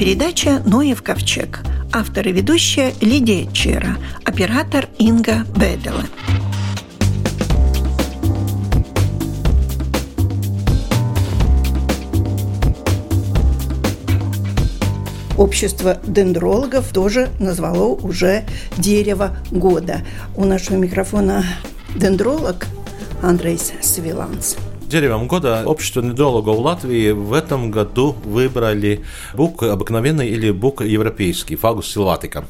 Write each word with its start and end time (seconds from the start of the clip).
передача 0.00 0.62
«Ноев 0.64 1.02
ковчег». 1.02 1.60
Автор 1.92 2.26
и 2.26 2.32
ведущая 2.32 2.94
Лидия 3.02 3.46
Чера, 3.52 3.98
оператор 4.24 4.88
Инга 4.96 5.44
Бедела. 5.54 6.06
Общество 15.36 16.00
дендрологов 16.06 16.94
тоже 16.94 17.28
назвало 17.38 17.88
уже 17.88 18.46
дерево 18.78 19.36
года. 19.50 20.00
У 20.34 20.46
нашего 20.46 20.76
микрофона 20.76 21.44
дендролог 21.94 22.66
Андрей 23.20 23.58
Свиланц. 23.58 24.54
Деревом 24.90 25.28
года 25.28 25.62
общество 25.66 26.02
дендрологов 26.02 26.58
Латвии 26.58 27.12
в 27.12 27.32
этом 27.32 27.70
году 27.70 28.16
выбрали 28.24 29.04
бук 29.34 29.62
обыкновенный 29.62 30.28
или 30.28 30.50
бук 30.50 30.82
европейский, 30.82 31.54
фагус 31.54 31.86
силватика. 31.86 32.44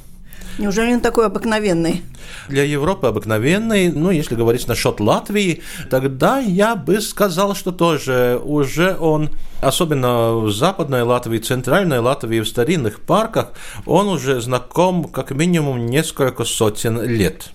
Неужели 0.56 0.94
он 0.94 1.00
такой 1.00 1.26
обыкновенный? 1.26 2.02
Для 2.48 2.64
Европы 2.64 3.08
обыкновенный, 3.08 3.92
ну, 3.92 4.10
если 4.10 4.36
говорить 4.36 4.66
насчет 4.68 5.00
Латвии, 5.00 5.60
тогда 5.90 6.38
я 6.38 6.76
бы 6.76 7.02
сказал, 7.02 7.54
что 7.54 7.72
тоже 7.72 8.40
уже 8.42 8.96
он, 8.98 9.28
особенно 9.60 10.32
в 10.36 10.50
Западной 10.50 11.02
Латвии, 11.02 11.38
Центральной 11.38 11.98
Латвии, 11.98 12.40
в 12.40 12.48
старинных 12.48 13.00
парках, 13.00 13.48
он 13.84 14.08
уже 14.08 14.40
знаком 14.40 15.04
как 15.04 15.30
минимум 15.32 15.84
несколько 15.84 16.44
сотен 16.44 17.02
лет. 17.02 17.50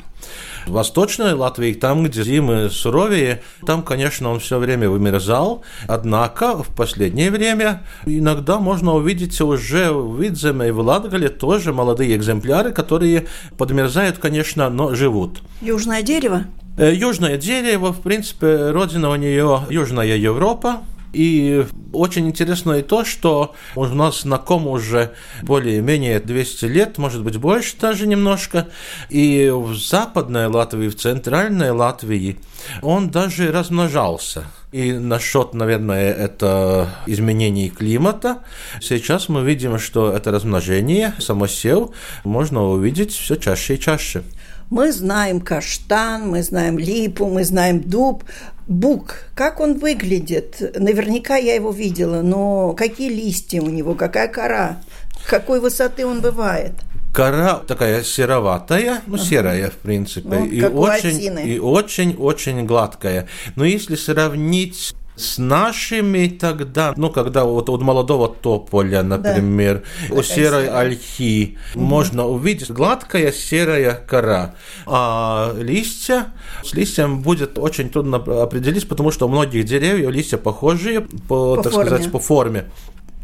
Восточной 0.68 1.34
Латвии, 1.34 1.74
там, 1.74 2.04
где 2.04 2.24
зимы 2.24 2.70
суровее, 2.70 3.42
там, 3.66 3.84
конечно, 3.84 4.30
он 4.30 4.40
все 4.40 4.58
время 4.58 4.90
вымерзал. 4.90 5.64
Однако 5.88 6.64
в 6.64 6.68
последнее 6.76 7.32
время 7.32 7.84
иногда 8.06 8.60
можно 8.60 8.94
увидеть 8.94 9.40
уже 9.42 9.92
в 9.92 10.22
Видземе 10.22 10.70
и 10.70 10.72
в 10.72 10.80
Латгале 10.80 11.30
тоже 11.30 11.74
молодые 11.74 12.16
экземпляры, 12.16 12.72
которые 12.72 13.28
подмерзают, 13.58 14.18
конечно, 14.18 14.70
но 14.70 14.96
живут. 14.96 15.42
Южное 15.62 16.02
дерево? 16.02 16.44
Э, 16.78 16.94
южное 16.94 17.38
дерево, 17.38 17.94
в 17.94 18.02
принципе, 18.02 18.72
родина 18.72 19.10
у 19.10 19.16
нее 19.16 19.62
Южная 19.70 20.18
Европа, 20.18 20.82
и 21.16 21.66
очень 21.94 22.28
интересно 22.28 22.74
и 22.74 22.82
то, 22.82 23.06
что 23.06 23.56
у 23.76 23.86
нас 23.86 24.22
знаком 24.22 24.68
уже 24.68 25.14
более-менее 25.44 26.20
200 26.20 26.66
лет, 26.66 26.98
может 26.98 27.24
быть, 27.24 27.38
больше 27.38 27.76
даже 27.80 28.06
немножко. 28.06 28.68
И 29.10 29.50
в 29.50 29.76
западной 29.76 30.48
Латвии, 30.48 30.90
в 30.90 30.96
центральной 30.96 31.72
Латвии 31.72 32.38
он 32.82 33.10
даже 33.10 33.52
размножался. 33.52 34.46
И 34.74 34.92
насчет, 34.92 35.54
наверное, 35.54 36.12
это 36.12 36.90
изменений 37.06 37.70
климата. 37.70 38.40
Сейчас 38.82 39.30
мы 39.30 39.44
видим, 39.44 39.80
что 39.80 40.12
это 40.12 40.32
размножение, 40.32 41.14
самосев 41.20 41.92
можно 42.26 42.62
увидеть 42.62 43.14
все 43.14 43.38
чаще 43.38 43.76
и 43.76 43.80
чаще. 43.80 44.24
Мы 44.70 44.92
знаем 44.92 45.42
каштан, 45.42 46.28
мы 46.28 46.42
знаем 46.42 46.80
липу, 46.80 47.28
мы 47.28 47.44
знаем 47.44 47.82
дуб. 47.82 48.24
Бук, 48.68 49.26
как 49.36 49.60
он 49.60 49.78
выглядит? 49.78 50.60
Наверняка 50.76 51.36
я 51.36 51.54
его 51.54 51.72
видела, 51.72 52.22
но 52.22 52.74
какие 52.74 53.10
листья 53.10 53.62
у 53.62 53.70
него, 53.70 53.94
какая 53.94 54.28
кора, 54.28 54.82
какой 55.28 55.60
высоты 55.60 56.06
он 56.06 56.22
бывает? 56.22 56.74
Кора 57.14 57.60
такая 57.60 58.04
сероватая, 58.04 59.02
ну 59.06 59.18
серая 59.18 59.70
в 59.70 59.76
принципе, 59.76 60.28
ну, 60.28 60.46
и 60.46 60.62
очень 60.64 61.48
и 61.48 61.60
очень 61.60 62.16
очень 62.18 62.66
гладкая. 62.66 63.28
Но 63.56 63.64
если 63.64 63.96
сравнить 63.96 64.96
с 65.16 65.38
нашими 65.38 66.28
тогда, 66.28 66.94
ну, 66.98 67.10
когда 67.10 67.46
вот 67.46 67.70
у 67.70 67.78
молодого 67.78 68.28
тополя, 68.28 69.02
например, 69.04 69.84
да. 70.10 70.16
у 70.16 70.24
серой 70.24 70.70
ольхи, 70.70 71.58
угу. 71.74 71.84
можно 71.84 72.26
увидеть 72.26 72.72
гладкая 72.72 73.32
серая 73.32 73.94
кора, 73.94 74.56
а 74.86 75.54
листья, 75.58 76.28
с 76.64 76.74
листьем 76.74 77.22
будет 77.22 77.58
очень 77.58 77.90
трудно 77.90 78.18
определить, 78.18 78.88
потому 78.88 79.12
что 79.12 79.28
у 79.28 79.30
многих 79.30 79.66
деревьев 79.66 80.10
листья 80.10 80.38
похожие 80.38 81.02
по, 81.02 81.56
по 81.56 81.64
так 81.64 81.74
форме. 81.74 81.90
сказать, 81.90 82.12
по 82.12 82.20
форме. 82.20 82.66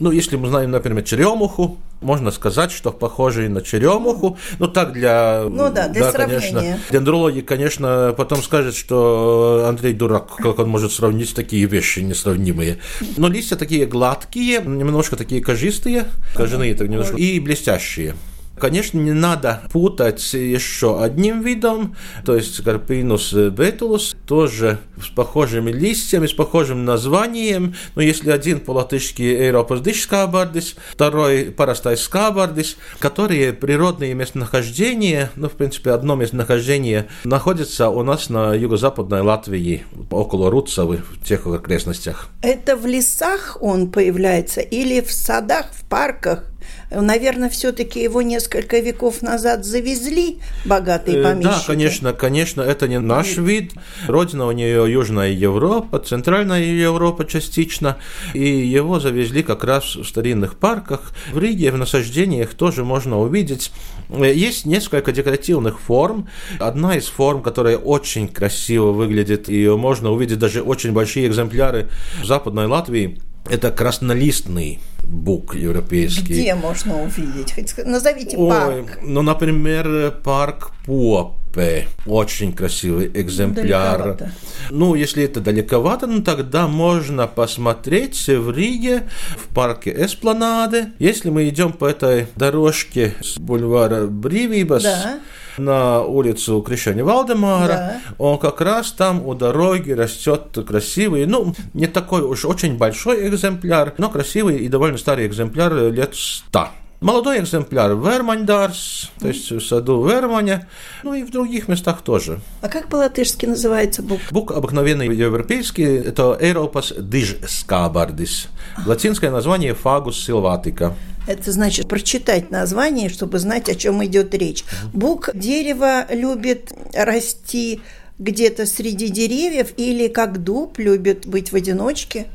Ну, 0.01 0.09
если 0.09 0.35
мы 0.35 0.47
знаем, 0.47 0.71
например, 0.71 1.03
черемуху, 1.03 1.77
можно 2.01 2.31
сказать, 2.31 2.71
что 2.71 2.91
похожий 2.91 3.49
на 3.49 3.61
черемуху. 3.61 4.35
Ну, 4.57 4.67
так 4.67 4.93
для... 4.93 5.43
Ну 5.47 5.71
да, 5.71 5.87
для 5.89 6.05
да, 6.05 6.11
сравнения. 6.11 6.39
Конечно. 6.41 6.79
Дендрологи, 6.89 7.41
конечно, 7.41 8.15
потом 8.17 8.41
скажут, 8.41 8.75
что 8.75 9.65
Андрей 9.69 9.93
дурак, 9.93 10.35
как 10.37 10.57
он 10.57 10.69
может 10.69 10.91
сравнить 10.91 11.35
такие 11.35 11.67
вещи 11.67 11.99
несравнимые. 11.99 12.79
Но 13.17 13.27
листья 13.27 13.55
такие 13.55 13.85
гладкие, 13.85 14.61
немножко 14.61 15.15
такие 15.15 15.39
кожистые, 15.39 16.05
кожаные 16.35 16.73
так 16.73 16.87
немножко, 16.89 17.17
и 17.17 17.39
блестящие. 17.39 18.15
Конечно, 18.61 18.99
не 18.99 19.13
надо 19.13 19.63
путать 19.71 20.33
еще 20.35 21.01
одним 21.03 21.41
видом, 21.41 21.95
то 22.23 22.35
есть 22.35 22.63
карпинус 22.63 23.33
бетулус, 23.33 24.15
тоже 24.27 24.77
с 25.03 25.09
похожими 25.09 25.71
листьями, 25.71 26.27
с 26.27 26.33
похожим 26.33 26.85
названием. 26.85 27.73
Но 27.95 28.03
если 28.03 28.29
один 28.29 28.59
по-латышски 28.59 29.23
Европас 29.23 29.81
скабардис, 29.99 30.75
второй 30.91 31.45
парастай 31.45 31.97
скабардис, 31.97 32.77
которые 32.99 33.51
природные 33.51 34.13
местонахождения, 34.13 35.31
ну, 35.35 35.49
в 35.49 35.53
принципе, 35.53 35.89
одно 35.89 36.15
местонахождение 36.15 37.07
находится 37.23 37.89
у 37.89 38.03
нас 38.03 38.29
на 38.29 38.53
юго-западной 38.53 39.21
Латвии, 39.21 39.85
около 40.11 40.51
Руцевы, 40.51 40.97
в 40.97 41.25
тех 41.25 41.47
окрестностях. 41.47 42.29
Это 42.43 42.77
в 42.77 42.85
лесах 42.85 43.57
он 43.59 43.89
появляется 43.89 44.61
или 44.61 45.01
в 45.01 45.11
садах, 45.11 45.71
в 45.73 45.83
парках? 45.89 46.50
Наверное, 46.91 47.49
все-таки 47.49 48.03
его 48.03 48.21
несколько 48.21 48.79
веков 48.79 49.21
назад 49.21 49.63
завезли 49.65 50.39
богатые 50.65 51.19
э, 51.19 51.23
помещики. 51.23 51.43
Да, 51.43 51.63
конечно, 51.65 52.13
конечно, 52.13 52.61
это 52.61 52.89
не 52.89 52.99
наш 52.99 53.37
вид. 53.37 53.73
Родина 54.07 54.45
у 54.47 54.51
нее 54.51 54.91
Южная 54.91 55.29
Европа, 55.29 55.99
Центральная 55.99 56.61
Европа 56.61 57.25
частично. 57.25 57.97
И 58.33 58.45
его 58.45 58.99
завезли 58.99 59.41
как 59.41 59.63
раз 59.63 59.95
в 59.95 60.03
старинных 60.03 60.57
парках. 60.57 61.13
В 61.31 61.39
Риге 61.39 61.71
в 61.71 61.77
насаждениях 61.77 62.53
тоже 62.55 62.83
можно 62.83 63.19
увидеть. 63.19 63.71
Э, 64.09 64.33
есть 64.33 64.65
несколько 64.65 65.13
декоративных 65.13 65.79
форм. 65.79 66.27
Одна 66.59 66.97
из 66.97 67.05
форм, 67.05 67.41
которая 67.41 67.77
очень 67.77 68.27
красиво 68.27 68.91
выглядит, 68.91 69.47
ее 69.47 69.77
можно 69.77 70.11
увидеть 70.11 70.39
даже 70.39 70.61
очень 70.61 70.91
большие 70.91 71.27
экземпляры 71.27 71.89
в 72.21 72.25
Западной 72.25 72.65
Латвии, 72.65 73.21
это 73.49 73.71
краснолистный 73.71 74.79
бук 75.11 75.55
европейский. 75.55 76.33
Где 76.33 76.55
можно 76.55 77.03
увидеть? 77.03 77.53
Хоть 77.53 77.85
назовите 77.85 78.37
Ой, 78.37 78.49
парк. 78.49 78.99
Ну, 79.01 79.21
например, 79.21 80.11
парк 80.23 80.71
Попе. 80.85 81.87
Очень 82.05 82.53
красивый 82.53 83.11
экземпляр. 83.13 83.97
Далековато. 83.97 84.31
Ну, 84.69 84.95
если 84.95 85.23
это 85.23 85.41
далековато, 85.41 86.07
ну, 86.07 86.23
тогда 86.23 86.67
можно 86.67 87.27
посмотреть 87.27 88.27
в 88.27 88.51
Риге, 88.51 89.09
в 89.37 89.53
парке 89.53 89.93
Эспланады. 89.95 90.87
Если 90.97 91.29
мы 91.29 91.47
идем 91.49 91.73
по 91.73 91.85
этой 91.85 92.27
дорожке 92.35 93.13
с 93.21 93.37
бульвара 93.37 94.07
Бривибас, 94.07 94.83
да 94.83 95.19
на 95.57 96.01
улицу 96.01 96.61
Крещения 96.61 97.03
Валдемара, 97.03 97.67
да. 97.67 98.01
он 98.17 98.37
как 98.37 98.61
раз 98.61 98.91
там 98.91 99.25
у 99.25 99.33
дороги 99.33 99.91
растет 99.91 100.57
красивый, 100.67 101.25
ну, 101.25 101.53
не 101.73 101.87
такой 101.87 102.21
уж 102.21 102.45
очень 102.45 102.77
большой 102.77 103.27
экземпляр, 103.27 103.93
но 103.97 104.09
красивый 104.09 104.57
и 104.57 104.67
довольно 104.67 104.97
старый 104.97 105.27
экземпляр 105.27 105.73
лет 105.91 106.15
100. 106.15 106.69
Молодой 107.01 107.39
экземпляр 107.39 107.95
Верманьдарс, 107.95 109.09
то 109.19 109.27
есть 109.27 109.49
в 109.49 109.59
саду 109.59 110.07
Верманя, 110.07 110.69
ну 111.01 111.15
и 111.15 111.23
в 111.23 111.31
других 111.31 111.67
местах 111.67 112.03
тоже. 112.03 112.41
А 112.61 112.69
как 112.69 112.89
по-латышски 112.89 113.47
называется 113.47 114.03
бук? 114.03 114.19
Бук 114.29 114.51
обыкновенный 114.51 115.07
европейский, 115.07 115.81
это 115.81 116.37
Европас 116.39 116.93
диж 116.95 117.37
скабардис. 117.47 118.49
Латинское 118.85 119.31
название 119.31 119.73
Фагус 119.73 120.23
силватика. 120.23 120.93
Это 121.27 121.51
значит 121.51 121.87
прочитать 121.87 122.51
название, 122.51 123.09
чтобы 123.09 123.39
знать, 123.39 123.67
о 123.67 123.73
чем 123.73 124.05
идет 124.05 124.35
речь. 124.35 124.63
Бук 124.93 125.31
дерево 125.33 126.05
любит 126.13 126.71
расти 126.93 127.81
где-то 128.19 128.67
среди 128.67 129.09
деревьев 129.09 129.73
или 129.75 130.07
как 130.07 130.43
дуб 130.43 130.77
любит 130.77 131.25
быть 131.25 131.51
в 131.51 131.55
одиночке? 131.55 132.27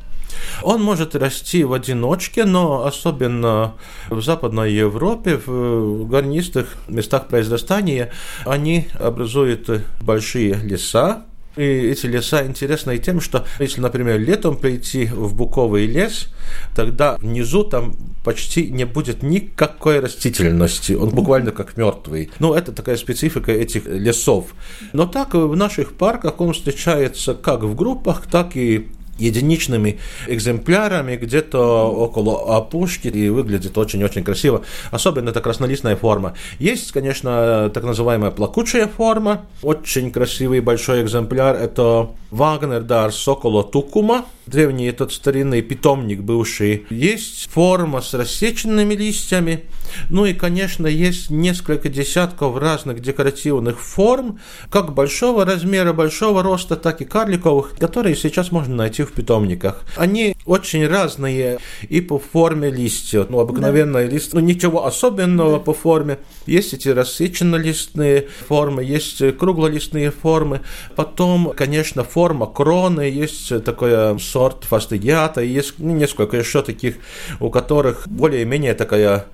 Он 0.61 0.81
может 0.81 1.15
расти 1.15 1.63
в 1.63 1.73
одиночке, 1.73 2.45
но 2.45 2.85
особенно 2.85 3.73
в 4.09 4.21
Западной 4.21 4.73
Европе, 4.73 5.39
в 5.45 6.05
горнистых 6.05 6.75
местах 6.87 7.27
произрастания, 7.27 8.11
они 8.45 8.87
образуют 8.99 9.69
большие 10.01 10.55
леса, 10.55 11.23
и 11.57 11.63
эти 11.63 12.05
леса 12.05 12.45
интересны 12.45 12.99
тем, 12.99 13.19
что 13.19 13.45
если, 13.59 13.81
например, 13.81 14.19
летом 14.19 14.57
прийти 14.57 15.07
в 15.07 15.35
буковый 15.35 15.87
лес, 15.87 16.27
тогда 16.75 17.17
внизу 17.17 17.63
там 17.63 17.95
почти 18.23 18.69
не 18.69 18.85
будет 18.85 19.23
никакой 19.23 19.99
растительности. 19.99 20.93
Он 20.93 21.09
буквально 21.09 21.51
как 21.51 21.75
мертвый. 21.75 22.29
Ну, 22.37 22.53
это 22.53 22.71
такая 22.71 22.95
специфика 22.95 23.51
этих 23.51 23.87
лесов. 23.87 24.53
Но 24.93 25.07
так 25.07 25.33
в 25.33 25.55
наших 25.55 25.93
парках 25.93 26.39
он 26.39 26.53
встречается 26.53 27.33
как 27.33 27.63
в 27.63 27.75
группах, 27.75 28.27
так 28.29 28.55
и 28.55 28.89
единичными 29.17 29.99
экземплярами 30.27 31.15
где-то 31.15 31.89
около 31.89 32.57
опушки 32.57 33.07
и 33.07 33.29
выглядит 33.29 33.77
очень-очень 33.77 34.23
красиво. 34.23 34.63
Особенно 34.91 35.29
это 35.29 35.41
краснолистная 35.41 35.95
форма. 35.95 36.33
Есть, 36.59 36.91
конечно, 36.91 37.69
так 37.73 37.83
называемая 37.83 38.31
плакучая 38.31 38.87
форма. 38.87 39.45
Очень 39.61 40.11
красивый 40.11 40.59
большой 40.61 41.03
экземпляр. 41.03 41.55
Это 41.55 42.09
Вагнер 42.31 42.81
Дар 42.81 43.11
Соколо 43.11 43.63
Тукума. 43.63 44.25
Древний 44.47 44.87
этот 44.87 45.11
старинный 45.11 45.61
питомник 45.61 46.21
бывший. 46.21 46.85
Есть 46.89 47.49
форма 47.51 48.01
с 48.01 48.13
рассеченными 48.13 48.93
листьями. 48.93 49.65
Ну 50.09 50.25
и, 50.25 50.33
конечно, 50.33 50.87
есть 50.87 51.29
несколько 51.29 51.89
десятков 51.89 52.57
разных 52.57 53.01
декоративных 53.01 53.79
форм, 53.79 54.39
как 54.69 54.93
большого 54.93 55.45
размера, 55.45 55.93
большого 55.93 56.43
роста, 56.43 56.75
так 56.75 57.01
и 57.01 57.05
карликовых, 57.05 57.75
которые 57.77 58.15
сейчас 58.15 58.51
можно 58.51 58.75
найти 58.75 59.03
в 59.03 59.11
питомниках. 59.11 59.83
Они 59.95 60.35
очень 60.45 60.87
разные 60.87 61.59
и 61.89 62.01
по 62.01 62.19
форме 62.19 62.69
листьев. 62.69 63.27
Ну, 63.29 63.39
обыкновенные 63.39 64.07
да. 64.07 64.13
лист, 64.13 64.33
ну, 64.33 64.39
ничего 64.39 64.85
особенного 64.85 65.53
да. 65.53 65.59
по 65.59 65.73
форме. 65.73 66.19
Есть 66.45 66.73
эти 66.73 66.89
рассеченно-листные 66.89 68.27
формы, 68.47 68.83
есть 68.83 69.21
круглолистные 69.37 70.11
формы. 70.11 70.61
Потом, 70.95 71.51
конечно, 71.55 72.03
форма 72.03 72.45
кроны, 72.45 73.01
есть 73.01 73.63
такой 73.63 74.17
сорт 74.37 74.65
фастигиата, 74.65 75.41
есть 75.41 75.79
ну, 75.79 75.95
несколько 75.95 76.37
еще 76.37 76.61
таких, 76.61 76.97
у 77.39 77.49
которых 77.49 78.07
более-менее 78.07 78.75
такая 78.75 79.25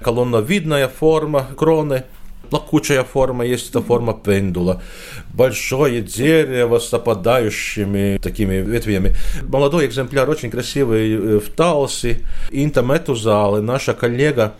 колонновидная 0.00 0.86
форма 0.86 1.48
кроны, 1.56 2.04
плакучая 2.50 3.02
форма, 3.02 3.44
есть 3.44 3.70
эта 3.70 3.80
форма 3.82 4.14
пендула. 4.14 4.80
Большое 5.32 6.02
дерево 6.02 6.78
с 6.78 6.94
опадающими 6.94 8.18
такими 8.22 8.54
ветвями. 8.54 9.16
Молодой 9.42 9.86
экземпляр, 9.86 10.30
очень 10.30 10.50
красивый 10.50 11.14
э, 11.14 11.40
в 11.40 11.50
Талсе. 11.50 12.20
Инта 12.52 12.82
Метузалы, 12.82 13.60
наша 13.60 13.92
коллега, 13.92 14.54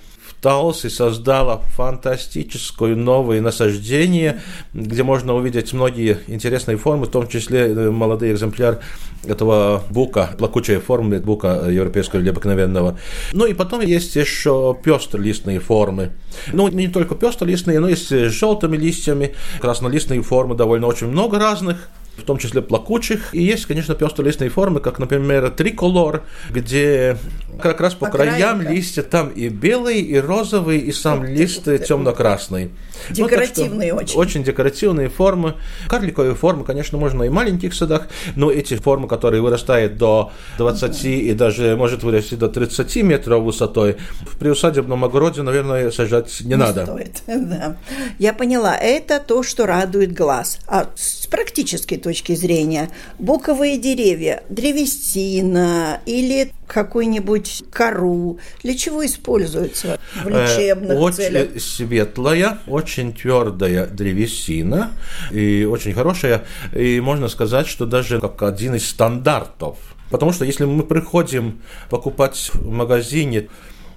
Талси 0.45 0.89
создала 0.91 1.63
фантастическое 1.75 2.95
новое 2.95 3.41
насаждение, 3.41 4.43
где 4.75 5.03
можно 5.03 5.35
увидеть 5.35 5.73
многие 5.73 6.19
интересные 6.27 6.77
формы, 6.77 7.07
в 7.07 7.11
том 7.11 7.29
числе 7.29 7.61
э, 7.61 7.91
молодой 7.91 8.31
экземпляр 8.31 8.81
этого 9.25 9.83
бука, 9.89 10.35
плакучая 10.37 10.81
форма 10.81 11.19
бука 11.21 11.71
европейского 11.71 12.21
или 12.21 12.29
обыкновенного. 12.29 12.99
Ну 13.33 13.47
и 13.47 13.55
потом 13.55 13.81
есть 13.81 14.17
еще 14.17 14.77
пестролистные 14.85 15.61
формы. 15.61 16.11
Ну, 16.53 16.69
не 16.69 16.89
только 16.89 17.15
пестролистные, 17.15 17.81
но 17.81 17.89
есть 17.89 18.11
с 18.11 18.31
желтыми 18.31 18.77
листьями, 18.77 19.35
краснолистные 19.63 20.21
формы 20.21 20.57
довольно 20.57 20.89
очень 20.89 21.07
много 21.07 21.39
разных 21.39 21.89
в 22.17 22.23
том 22.23 22.39
числе 22.39 22.63
плакучих. 22.63 23.35
И 23.35 23.43
есть, 23.43 23.67
конечно, 23.67 23.95
пестролистные 23.95 24.51
формы, 24.51 24.81
как, 24.81 24.99
например, 24.99 25.51
триколор, 25.51 26.23
где 26.51 27.17
как 27.61 27.81
раз 27.81 27.95
по 27.95 28.09
Окраинка. 28.09 28.37
краям 28.37 28.63
листья 28.63 29.03
там 29.03 29.29
и 29.29 29.49
белый, 29.49 30.01
и 30.01 30.19
розовый, 30.19 30.79
и 30.79 30.93
сам 30.93 31.25
лист 31.25 31.65
темно-красный. 31.65 32.71
Декоративные 33.11 33.93
ну, 33.93 34.01
очень. 34.01 34.19
Очень 34.19 34.45
декоративные 34.45 35.09
формы. 35.09 35.55
Карликовые 35.89 36.35
формы, 36.35 36.65
конечно, 36.65 36.99
можно 36.99 37.23
и 37.25 37.29
в 37.29 37.33
маленьких 37.33 37.75
садах, 37.75 38.09
но 38.37 38.51
эти 38.51 38.75
формы, 38.75 39.09
которые 39.09 39.43
вырастают 39.43 39.97
до 39.97 40.33
20 40.59 41.05
и 41.05 41.33
даже 41.33 41.77
может 41.77 42.03
вырасти 42.03 42.35
до 42.35 42.49
30 42.49 42.97
метров 43.03 43.43
высотой, 43.43 43.97
в 44.21 44.39
приусадебном 44.39 45.05
огороде, 45.05 45.43
наверное, 45.43 45.91
сажать 45.91 46.41
не, 46.41 46.49
не 46.49 46.57
надо. 46.57 46.85
Стоит, 46.85 47.23
да. 47.27 47.77
Я 48.19 48.33
поняла. 48.33 48.77
Это 48.77 49.21
то, 49.21 49.43
что 49.43 49.67
радует 49.67 50.13
глаз. 50.13 50.59
А 50.67 50.89
с 50.95 51.27
практической 51.27 51.97
точки 51.97 52.35
зрения, 52.35 52.91
буковые 53.19 53.79
деревья, 53.79 54.43
древесина 54.49 56.01
или 56.07 56.53
какую-нибудь 56.67 57.65
кору, 57.71 58.39
для 58.63 58.77
чего 58.77 59.05
используется 59.05 59.99
в 60.23 60.29
э, 60.29 60.31
лечебных 60.31 60.99
очень 60.99 61.17
целях? 61.17 61.49
Очень 61.51 61.61
светлая, 61.61 62.59
очень 62.67 63.13
твердая 63.13 63.87
древесина 63.87 64.93
и 65.31 65.65
очень 65.65 65.93
хорошая. 65.93 66.45
И 66.75 67.01
можно 67.01 67.29
сказать, 67.29 67.67
что 67.67 67.87
даже 67.87 68.21
как 68.21 68.43
один 68.43 68.75
из 68.75 68.89
стандартов. 68.89 69.79
Потому 70.11 70.33
что 70.33 70.45
если 70.45 70.65
мы 70.65 70.83
приходим 70.83 71.63
покупать 71.91 72.51
в 72.53 72.71
магазине 72.71 73.49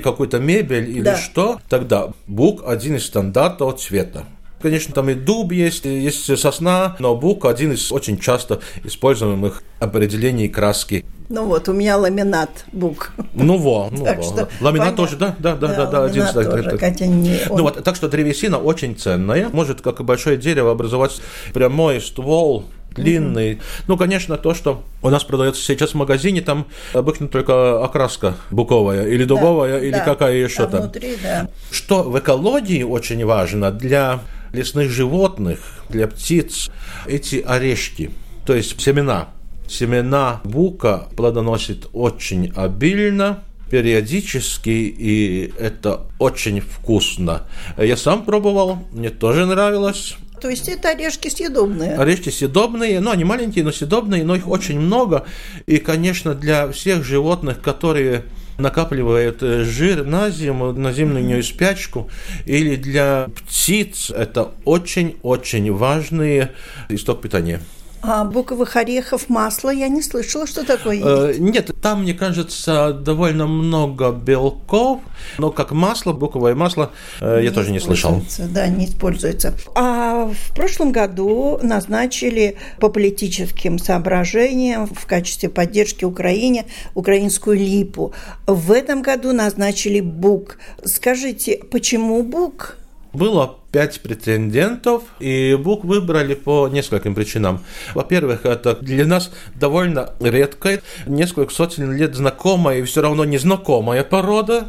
какую-то 0.02 0.40
мебель 0.40 0.90
или 0.90 1.02
да. 1.02 1.18
что, 1.18 1.60
тогда 1.70 2.12
бук 2.28 2.64
один 2.66 2.96
из 2.96 3.06
стандартов 3.06 3.80
цвета. 3.80 4.26
Конечно, 4.62 4.94
там 4.94 5.10
и 5.10 5.14
дуб 5.14 5.52
есть, 5.52 5.86
есть 5.86 6.38
сосна, 6.38 6.96
но 7.00 7.16
бук 7.16 7.46
один 7.46 7.74
из 7.74 7.92
очень 7.92 8.18
часто 8.18 8.60
используемых 8.84 9.64
определений 9.80 10.50
краски. 10.50 11.06
Ну 11.30 11.46
вот, 11.46 11.68
у 11.68 11.74
меня 11.74 11.98
ламинат 11.98 12.66
бук. 12.72 13.12
Ну 13.34 13.58
во, 13.58 13.90
ну 13.92 14.06
так 14.06 14.18
во. 14.18 14.24
Что, 14.24 14.50
ламинат 14.62 14.96
понятно. 14.96 14.98
тоже, 14.98 15.16
да, 15.18 15.36
да, 15.38 15.56
да, 15.56 15.68
да, 15.68 15.86
да, 15.86 16.06
один 16.06 16.26
тоже, 16.28 16.78
хотя 16.78 17.06
не 17.06 17.38
он. 17.50 17.58
Ну 17.58 17.64
вот, 17.64 17.84
так 17.84 17.96
что 17.96 18.08
древесина 18.08 18.58
очень 18.58 18.96
ценная, 18.96 19.50
может, 19.50 19.82
как 19.82 20.00
и 20.00 20.04
большое 20.04 20.38
дерево, 20.38 20.72
образовать 20.72 21.22
прямой 21.54 22.02
ствол, 22.02 22.66
длинный. 22.96 23.54
Mm-hmm. 23.54 23.84
Ну, 23.88 23.98
конечно, 23.98 24.38
то, 24.38 24.54
что 24.54 24.84
у 25.02 25.10
нас 25.10 25.24
продается 25.24 25.62
сейчас 25.62 25.92
в 25.92 25.96
магазине, 25.96 26.42
там 26.42 26.66
обычно 26.94 27.28
только 27.28 27.84
окраска 27.84 28.36
буковая 28.52 29.08
или 29.08 29.24
дубовая, 29.24 29.80
да, 29.80 29.86
или 29.86 29.92
да, 29.92 30.00
какая 30.00 30.36
еще 30.36 30.64
а 30.64 30.68
там. 30.68 30.82
Внутри, 30.82 31.18
да. 31.22 31.48
Что 31.72 32.04
в 32.04 32.18
экологии 32.18 32.84
очень 32.84 33.24
важно 33.26 33.72
для 33.72 34.22
лесных 34.58 34.90
животных, 34.90 35.60
для 35.90 36.08
птиц, 36.08 36.70
эти 37.06 37.38
орешки, 37.38 38.12
то 38.46 38.56
есть 38.56 38.80
семена. 38.82 39.30
Семена 39.68 40.42
бука 40.44 41.08
плодоносит 41.16 41.88
очень 41.94 42.52
обильно, 42.56 43.44
периодически, 43.70 44.70
и 44.70 45.54
это 45.60 46.08
очень 46.20 46.62
вкусно. 46.62 47.44
Я 47.78 47.98
сам 47.98 48.24
пробовал, 48.24 48.80
мне 48.92 49.10
тоже 49.10 49.46
нравилось. 49.46 50.16
То 50.40 50.50
есть 50.50 50.70
это 50.70 50.90
орешки 50.90 51.30
съедобные? 51.30 51.96
Орешки 51.96 52.30
съедобные, 52.30 53.00
ну, 53.00 53.12
они 53.12 53.24
маленькие, 53.24 53.66
но 53.66 53.72
съедобные, 53.72 54.24
но 54.24 54.36
их 54.36 54.48
очень 54.48 54.80
много. 54.80 55.26
И, 55.66 55.78
конечно, 55.78 56.36
для 56.36 56.72
всех 56.72 57.04
животных, 57.04 57.62
которые 57.62 58.24
накапливают 58.58 59.44
э, 59.44 59.64
жир 59.64 60.06
на 60.06 60.30
зиму, 60.30 60.74
на 60.74 60.92
зимнюю 60.92 61.44
спячку, 61.44 62.10
или 62.46 62.76
для 62.76 63.30
птиц 63.36 64.12
это 64.12 64.52
очень-очень 64.66 65.72
важный 65.72 66.50
исток 66.90 67.22
питания. 67.22 67.62
А 68.10 68.24
буковых 68.24 68.78
орехов, 68.78 69.28
масло 69.28 69.70
я 69.70 69.90
не 69.90 70.02
слышала, 70.02 70.48
что 70.48 70.66
такое 70.66 70.98
э, 71.04 71.28
есть. 71.28 71.40
Нет, 71.42 71.72
там, 71.82 72.04
мне 72.04 72.14
кажется, 72.14 72.94
довольно 72.94 73.48
много 73.48 74.14
белков, 74.14 75.02
но 75.38 75.52
как 75.52 75.74
масло, 75.74 76.14
буковое 76.14 76.56
масло, 76.56 76.92
э, 77.20 77.42
я 77.44 77.52
тоже 77.52 77.72
не 77.72 77.82
слышал. 77.82 78.24
Да, 78.40 78.68
не 78.68 78.86
используется. 78.86 79.56
А 79.76 80.32
в 80.32 80.56
прошлом 80.56 80.94
году 80.94 81.60
назначили 81.62 82.56
по 82.80 82.88
политическим 82.88 83.78
соображениям 83.78 84.88
в 84.88 85.06
качестве 85.06 85.50
поддержки 85.50 86.06
Украине 86.06 86.66
украинскую 86.94 87.58
липу. 87.58 88.14
В 88.46 88.72
этом 88.72 89.02
году 89.02 89.34
назначили 89.34 90.00
бук. 90.00 90.60
Скажите, 90.86 91.60
почему 91.70 92.24
бук? 92.24 92.78
Было 93.14 93.58
пять 93.72 94.02
претендентов, 94.02 95.04
и 95.20 95.56
Бук 95.60 95.86
выбрали 95.86 96.34
по 96.34 96.68
нескольким 96.68 97.16
причинам. 97.16 97.64
Во-первых, 97.94 98.46
это 98.46 98.76
для 98.76 99.06
нас 99.06 99.32
довольно 99.56 100.14
редкая, 100.20 100.82
несколько 101.06 101.54
сотен 101.54 101.96
лет 101.96 102.16
знакомая 102.16 102.80
и 102.80 102.84
все 102.84 103.02
равно 103.02 103.26
незнакомая 103.26 104.04
порода. 104.04 104.68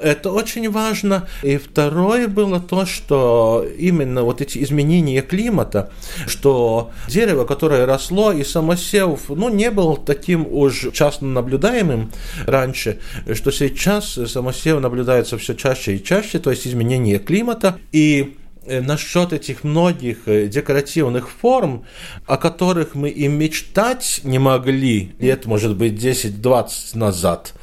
Это 0.00 0.30
очень 0.30 0.70
важно. 0.70 1.28
И 1.42 1.56
второе 1.56 2.28
было 2.28 2.60
то, 2.60 2.86
что 2.86 3.66
именно 3.78 4.22
вот 4.22 4.40
эти 4.40 4.62
изменения 4.62 5.22
климата, 5.22 5.90
что 6.26 6.90
дерево, 7.08 7.44
которое 7.44 7.86
росло, 7.86 8.32
и 8.32 8.44
самосев, 8.44 9.28
ну, 9.28 9.48
не 9.48 9.70
был 9.70 9.96
таким 9.96 10.46
уж 10.50 10.86
часто 10.92 11.24
наблюдаемым 11.24 12.12
раньше, 12.46 12.98
что 13.34 13.50
сейчас 13.50 14.18
самосев 14.26 14.80
наблюдается 14.80 15.36
все 15.38 15.54
чаще 15.54 15.96
и 15.96 16.02
чаще, 16.02 16.38
то 16.38 16.50
есть 16.50 16.66
изменение 16.66 17.18
климата. 17.18 17.78
И 17.92 18.36
Э, 18.70 18.80
насчет 18.80 19.32
этих 19.32 19.64
многих 19.64 20.28
э, 20.28 20.46
декоративных 20.46 21.30
форм, 21.30 21.84
о 22.26 22.36
которых 22.36 22.94
мы 22.94 23.08
и 23.08 23.26
мечтать 23.26 24.20
не 24.22 24.38
могли 24.38 25.12
лет, 25.18 25.46
может 25.46 25.76
быть, 25.76 25.94
10-20 25.94 26.96
назад. 26.96 27.54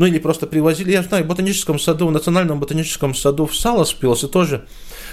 Ну 0.00 0.06
или 0.06 0.18
просто 0.18 0.46
привозили, 0.46 0.92
я 0.92 1.02
знаю, 1.02 1.24
в 1.24 1.26
ботаническом 1.26 1.78
саду, 1.78 2.06
в 2.06 2.10
национальном 2.10 2.58
ботаническом 2.58 3.14
саду 3.14 3.44
в 3.44 3.54
Саласпилсе 3.54 4.28
тоже 4.28 4.64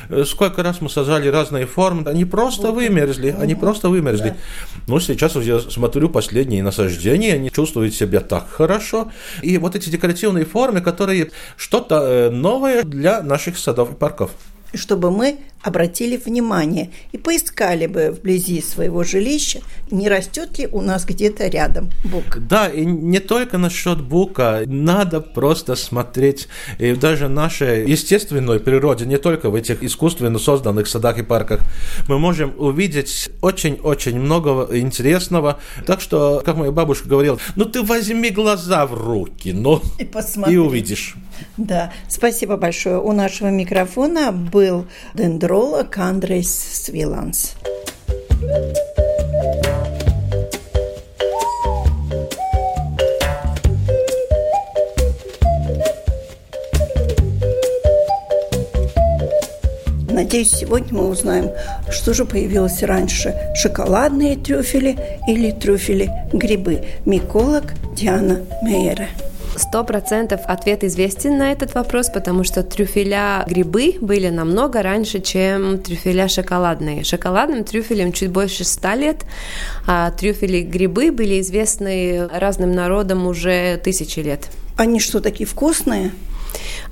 э, 0.07 0.23
сколько 0.23 0.63
раз 0.63 0.79
мы 0.79 0.89
сажали 0.89 1.27
разные 1.27 1.65
формы, 1.65 2.09
они 2.09 2.23
просто 2.23 2.71
вымерзли, 2.71 3.35
они 3.37 3.53
просто 3.53 3.89
вымерзли. 3.89 4.35
Ну, 4.87 4.97
сейчас 5.01 5.35
я 5.35 5.59
смотрю 5.59 6.07
последние 6.07 6.63
насаждения, 6.63 7.33
они 7.33 7.51
чувствуют 7.51 7.95
себя 7.95 8.21
так 8.21 8.49
хорошо. 8.49 9.11
И 9.41 9.57
вот 9.57 9.75
эти 9.75 9.89
декоративные 9.89 10.45
формы, 10.45 10.79
которые 10.79 11.31
что-то 11.57 12.29
новое 12.31 12.83
для 12.83 13.21
наших 13.21 13.57
садов 13.57 13.91
и 13.91 13.95
парков. 13.95 14.31
Чтобы 14.73 15.11
мы 15.11 15.39
обратили 15.61 16.17
внимание 16.17 16.91
и 17.11 17.17
поискали 17.17 17.87
бы 17.87 18.11
вблизи 18.11 18.61
своего 18.61 19.03
жилища, 19.03 19.59
не 19.91 20.07
растет 20.07 20.57
ли 20.59 20.67
у 20.71 20.81
нас 20.81 21.05
где-то 21.05 21.47
рядом 21.47 21.89
бук. 22.05 22.39
Да, 22.47 22.67
и 22.67 22.85
не 22.85 23.19
только 23.19 23.57
насчет 23.57 24.01
бука, 24.01 24.63
надо 24.65 25.19
просто 25.19 25.75
смотреть 25.75 26.47
и 26.79 26.93
даже 26.93 27.27
нашей 27.27 27.89
естественной 27.89 28.59
природе, 28.59 29.05
не 29.05 29.17
только 29.17 29.49
в 29.49 29.55
этих 29.55 29.83
искусственно 29.83 30.39
созданных 30.39 30.87
садах 30.87 31.17
и 31.17 31.23
парках, 31.23 31.61
мы 32.07 32.17
можем 32.19 32.53
увидеть 32.57 33.29
очень-очень 33.41 34.19
много 34.19 34.69
интересного. 34.77 35.59
Так 35.85 36.01
что, 36.01 36.41
как 36.45 36.55
моя 36.55 36.71
бабушка 36.71 37.09
говорила, 37.09 37.39
ну 37.55 37.65
ты 37.65 37.81
возьми 37.81 38.29
глаза 38.29 38.85
в 38.85 38.93
руки, 38.93 39.51
ну 39.51 39.81
и, 39.99 40.05
посмотри. 40.05 40.55
и 40.55 40.57
увидишь. 40.57 41.15
Да, 41.57 41.91
спасибо 42.07 42.57
большое. 42.57 42.99
У 42.99 43.11
нашего 43.11 43.49
микрофона 43.49 44.31
был 44.31 44.87
дендролог 45.13 45.97
Андрейс 45.97 46.49
Свиланс. 46.49 47.55
Надеюсь, 60.17 60.51
сегодня 60.51 60.97
мы 60.97 61.09
узнаем, 61.09 61.51
что 61.91 62.13
же 62.13 62.25
появилось 62.25 62.81
раньше– 62.81 63.35
шоколадные 63.55 64.35
трюфели 64.35 64.97
или 65.27 65.51
трюфели-грибы. 65.51 66.85
Миколог 67.05 67.65
Диана 67.95 68.41
Мейера. 68.63 69.07
Сто 69.57 69.83
процентов 69.83 70.41
ответ 70.45 70.83
известен 70.83 71.39
на 71.39 71.51
этот 71.51 71.73
вопрос, 71.73 72.09
потому 72.09 72.43
что 72.43 72.61
трюфеля 72.61 73.43
грибы 73.47 73.95
были 73.99 74.29
намного 74.29 74.83
раньше, 74.83 75.19
чем 75.19 75.79
трюфеля 75.79 76.27
шоколадные. 76.27 77.03
Шоколадным 77.03 77.63
трюфелем 77.63 78.11
чуть 78.11 78.29
больше 78.29 78.63
ста 78.63 78.93
лет, 78.93 79.25
а 79.87 80.11
трюфели 80.11 80.61
грибы 80.61 81.11
были 81.11 81.41
известны 81.41 82.27
разным 82.27 82.71
народам 82.71 83.25
уже 83.25 83.77
тысячи 83.77 84.19
лет. 84.19 84.47
Они 84.77 84.99
что, 84.99 85.21
такие 85.21 85.47
вкусные? 85.47 86.11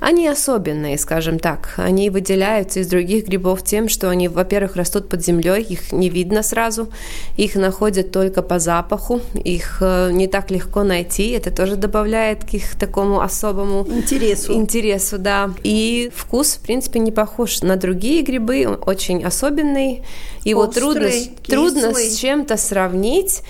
Они 0.00 0.28
особенные, 0.28 0.98
скажем 0.98 1.38
так. 1.38 1.74
Они 1.76 2.10
выделяются 2.10 2.80
из 2.80 2.88
других 2.88 3.26
грибов 3.26 3.62
тем, 3.62 3.88
что 3.88 4.10
они, 4.10 4.28
во-первых, 4.28 4.76
растут 4.76 5.08
под 5.08 5.24
землей, 5.24 5.62
их 5.62 5.92
не 5.92 6.08
видно 6.08 6.42
сразу, 6.42 6.88
их 7.36 7.54
находят 7.54 8.12
только 8.12 8.42
по 8.42 8.58
запаху, 8.58 9.20
их 9.34 9.78
э, 9.80 10.10
не 10.12 10.26
так 10.26 10.50
легко 10.50 10.82
найти, 10.82 11.30
это 11.30 11.50
тоже 11.50 11.76
добавляет 11.76 12.44
к 12.44 12.54
их 12.54 12.76
такому 12.78 13.20
особому 13.20 13.86
интересу. 13.88 14.52
Интересу, 14.52 15.18
да. 15.18 15.50
И 15.62 16.10
вкус, 16.14 16.54
в 16.54 16.60
принципе, 16.60 16.98
не 17.00 17.12
похож 17.12 17.62
на 17.62 17.76
другие 17.76 18.22
грибы, 18.22 18.66
он 18.66 18.78
очень 18.84 19.24
особенный. 19.24 20.02
Его 20.44 20.60
Острый, 20.60 21.32
трудно, 21.44 21.82
трудно 21.82 21.94
с 21.94 22.16
чем-то 22.18 22.56
сравнить. 22.56 23.42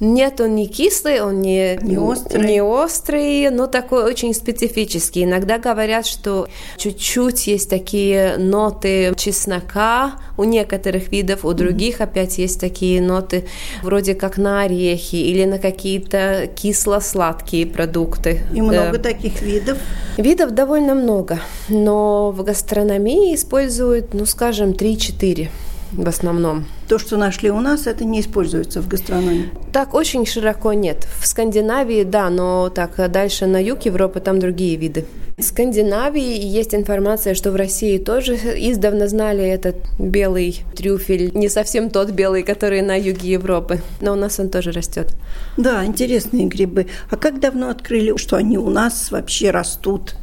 Нет, 0.00 0.40
он 0.40 0.54
не 0.54 0.66
кислый, 0.66 1.20
он 1.20 1.42
не, 1.42 1.78
не, 1.82 1.98
острый. 1.98 2.46
не 2.46 2.62
острый, 2.62 3.50
но 3.50 3.66
такой 3.66 4.04
очень 4.04 4.32
специфический. 4.32 5.24
Иногда 5.24 5.57
говорят, 5.58 6.06
что 6.06 6.48
чуть-чуть 6.76 7.46
есть 7.46 7.70
такие 7.70 8.36
ноты 8.36 9.14
чеснока 9.16 10.14
у 10.36 10.44
некоторых 10.44 11.10
видов, 11.10 11.44
у 11.44 11.52
других 11.52 12.00
опять 12.00 12.38
есть 12.38 12.60
такие 12.60 13.00
ноты 13.00 13.46
вроде 13.82 14.14
как 14.14 14.38
на 14.38 14.62
орехи 14.62 15.16
или 15.16 15.44
на 15.44 15.58
какие-то 15.58 16.48
кисло-сладкие 16.54 17.66
продукты. 17.66 18.42
И 18.52 18.60
много 18.60 18.98
да. 18.98 19.10
таких 19.10 19.42
видов? 19.42 19.78
Видов 20.16 20.50
довольно 20.50 20.94
много, 20.94 21.40
но 21.68 22.30
в 22.30 22.42
гастрономии 22.42 23.34
используют, 23.34 24.14
ну, 24.14 24.26
скажем, 24.26 24.70
3-4 24.70 25.48
в 25.92 26.08
основном. 26.08 26.66
То, 26.88 26.98
что 26.98 27.16
нашли 27.16 27.50
у 27.50 27.60
нас, 27.60 27.86
это 27.86 28.04
не 28.04 28.20
используется 28.20 28.80
в 28.80 28.88
гастрономии? 28.88 29.50
Так 29.72 29.94
очень 29.94 30.26
широко 30.26 30.72
нет. 30.72 31.06
В 31.20 31.26
Скандинавии, 31.26 32.04
да, 32.04 32.30
но 32.30 32.70
так 32.70 33.10
дальше 33.10 33.46
на 33.46 33.62
юг 33.62 33.82
Европы 33.82 34.20
там 34.20 34.38
другие 34.38 34.76
виды. 34.76 35.06
В 35.38 35.42
Скандинавии 35.42 36.44
есть 36.44 36.74
информация, 36.74 37.34
что 37.34 37.52
в 37.52 37.56
России 37.56 37.98
тоже 37.98 38.34
издавна 38.34 39.06
знали 39.06 39.44
этот 39.44 39.76
белый 39.96 40.64
трюфель. 40.74 41.30
Не 41.32 41.48
совсем 41.48 41.90
тот 41.90 42.10
белый, 42.10 42.42
который 42.42 42.82
на 42.82 42.98
юге 42.98 43.30
Европы, 43.32 43.80
но 44.00 44.14
у 44.14 44.16
нас 44.16 44.40
он 44.40 44.48
тоже 44.48 44.72
растет. 44.72 45.14
Да, 45.56 45.84
интересные 45.84 46.46
грибы. 46.46 46.88
А 47.08 47.16
как 47.16 47.38
давно 47.38 47.68
открыли, 47.68 48.16
что 48.16 48.34
они 48.36 48.58
у 48.58 48.68
нас 48.68 49.12
вообще 49.12 49.52
растут? 49.52 50.16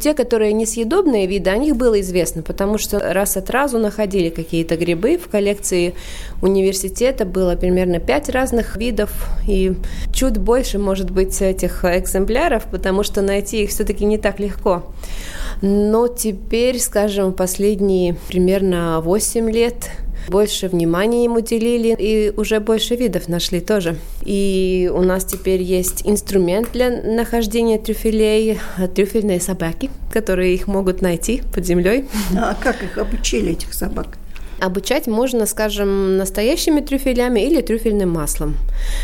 Те, 0.00 0.14
которые 0.14 0.52
несъедобные 0.52 1.26
виды, 1.26 1.50
о 1.50 1.56
них 1.56 1.76
было 1.76 2.00
известно, 2.00 2.42
потому 2.42 2.78
что 2.78 2.98
раз 2.98 3.36
от 3.36 3.50
разу 3.50 3.78
находили 3.78 4.28
какие-то 4.28 4.76
грибы. 4.76 5.16
В 5.18 5.28
коллекции 5.28 5.94
университета 6.42 7.24
было 7.24 7.56
примерно 7.56 8.00
пять 8.00 8.28
разных 8.28 8.76
видов 8.76 9.10
и 9.46 9.74
чуть 10.12 10.38
больше, 10.38 10.78
может 10.78 11.10
быть, 11.10 11.40
этих 11.40 11.84
экземпляров, 11.84 12.64
потому 12.70 13.02
что 13.02 13.22
найти 13.22 13.62
их 13.64 13.70
все-таки 13.70 14.04
не 14.04 14.18
так 14.18 14.40
легко. 14.40 14.82
Но 15.62 16.08
теперь, 16.08 16.78
скажем, 16.78 17.32
последние 17.32 18.16
примерно 18.28 19.00
8 19.00 19.50
лет 19.50 19.90
больше 20.28 20.68
внимания 20.68 21.24
им 21.24 21.36
уделили 21.36 21.94
и 21.98 22.32
уже 22.36 22.60
больше 22.60 22.96
видов 22.96 23.28
нашли 23.28 23.60
тоже. 23.60 23.96
И 24.22 24.90
у 24.92 25.02
нас 25.02 25.24
теперь 25.24 25.62
есть 25.62 26.02
инструмент 26.04 26.68
для 26.72 26.90
нахождения 26.90 27.78
трюфелей, 27.78 28.58
трюфельные 28.94 29.40
собаки, 29.40 29.90
которые 30.12 30.54
их 30.54 30.66
могут 30.66 31.02
найти 31.02 31.42
под 31.54 31.66
землей. 31.66 32.06
А 32.36 32.54
как 32.54 32.82
их 32.82 32.98
обучили, 32.98 33.52
этих 33.52 33.74
собак? 33.74 34.18
Обучать 34.60 35.06
можно, 35.06 35.46
скажем, 35.46 36.16
настоящими 36.16 36.80
трюфелями 36.80 37.40
или 37.40 37.60
трюфельным 37.60 38.10
маслом. 38.10 38.56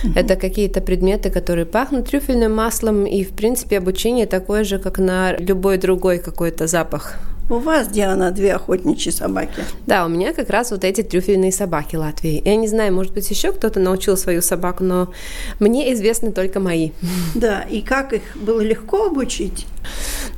Угу. 0.05 0.13
Это 0.15 0.37
какие-то 0.37 0.81
предметы, 0.81 1.31
которые 1.31 1.67
пахнут 1.67 2.09
трюфельным 2.09 2.55
маслом, 2.55 3.05
и, 3.05 3.25
в 3.25 3.31
принципе, 3.31 3.79
обучение 3.79 4.27
такое 4.27 4.65
же, 4.65 4.79
как 4.79 4.99
на 4.99 5.37
любой 5.37 5.79
другой 5.79 6.19
какой-то 6.19 6.67
запах. 6.67 7.17
У 7.51 7.59
вас, 7.59 7.89
Диана, 7.89 8.31
две 8.31 8.55
охотничьи 8.55 9.11
собаки. 9.11 9.65
Да, 9.85 10.07
у 10.07 10.09
меня 10.09 10.33
как 10.33 10.51
раз 10.51 10.71
вот 10.71 10.85
эти 10.85 11.03
трюфельные 11.03 11.51
собаки 11.51 11.97
Латвии. 11.97 12.41
Я 12.45 12.55
не 12.55 12.69
знаю, 12.69 12.95
может 12.95 13.13
быть, 13.13 13.29
еще 13.29 13.51
кто-то 13.51 13.81
научил 13.81 14.17
свою 14.17 14.41
собаку, 14.41 14.85
но 14.85 15.13
мне 15.59 15.93
известны 15.93 16.31
только 16.31 16.61
мои. 16.61 16.93
Да, 17.35 17.63
и 17.63 17.81
как 17.81 18.13
их 18.13 18.23
было 18.37 18.61
легко 18.61 19.07
обучить? 19.07 19.67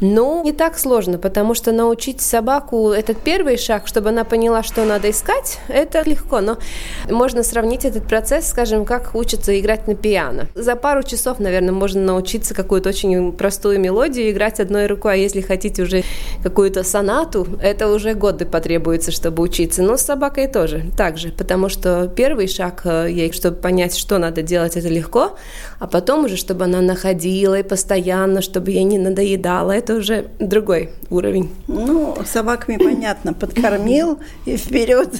Ну, 0.00 0.42
не 0.44 0.52
так 0.52 0.78
сложно, 0.78 1.18
потому 1.18 1.54
что 1.54 1.72
научить 1.72 2.20
собаку 2.20 2.90
этот 2.90 3.18
первый 3.18 3.56
шаг, 3.56 3.86
чтобы 3.86 4.10
она 4.10 4.24
поняла, 4.24 4.62
что 4.62 4.84
надо 4.84 5.10
искать, 5.10 5.58
это 5.68 6.02
легко. 6.04 6.40
Но 6.40 6.58
можно 7.10 7.42
сравнить 7.42 7.84
этот 7.84 8.06
процесс, 8.06 8.48
скажем, 8.48 8.84
как 8.84 9.14
учиться 9.14 9.58
играть 9.58 9.86
на 9.86 9.94
пиано. 9.94 10.48
За 10.54 10.76
пару 10.76 11.02
часов, 11.02 11.38
наверное, 11.38 11.72
можно 11.72 12.00
научиться 12.00 12.54
какую-то 12.54 12.88
очень 12.90 13.32
простую 13.32 13.80
мелодию 13.80 14.30
играть 14.30 14.60
одной 14.60 14.86
рукой, 14.86 15.14
а 15.14 15.16
если 15.16 15.40
хотите 15.40 15.82
уже 15.82 16.02
какую-то 16.42 16.84
сонату, 16.84 17.46
это 17.62 17.88
уже 17.88 18.14
годы 18.14 18.46
потребуется, 18.46 19.12
чтобы 19.12 19.42
учиться. 19.42 19.82
Но 19.82 19.96
с 19.96 20.02
собакой 20.02 20.48
тоже 20.48 20.84
так 20.96 21.18
же, 21.18 21.30
потому 21.30 21.68
что 21.68 22.08
первый 22.08 22.48
шаг 22.48 22.82
э, 22.84 23.08
ей, 23.10 23.32
чтобы 23.32 23.56
понять, 23.56 23.96
что 23.96 24.18
надо 24.18 24.42
делать, 24.42 24.76
это 24.76 24.88
легко, 24.88 25.36
а 25.78 25.86
потом 25.86 26.24
уже, 26.24 26.36
чтобы 26.36 26.64
она 26.64 26.80
находила 26.80 27.58
и 27.58 27.62
постоянно, 27.62 28.42
чтобы 28.42 28.70
ей 28.70 28.84
не 28.84 28.98
надоедало, 28.98 29.72
это 29.82 29.96
уже 29.96 30.26
другой 30.38 30.90
уровень. 31.10 31.50
Ну, 31.66 32.16
собаками 32.24 32.76
понятно, 32.76 33.34
подкормил 33.34 34.20
и 34.46 34.56
вперед. 34.56 35.10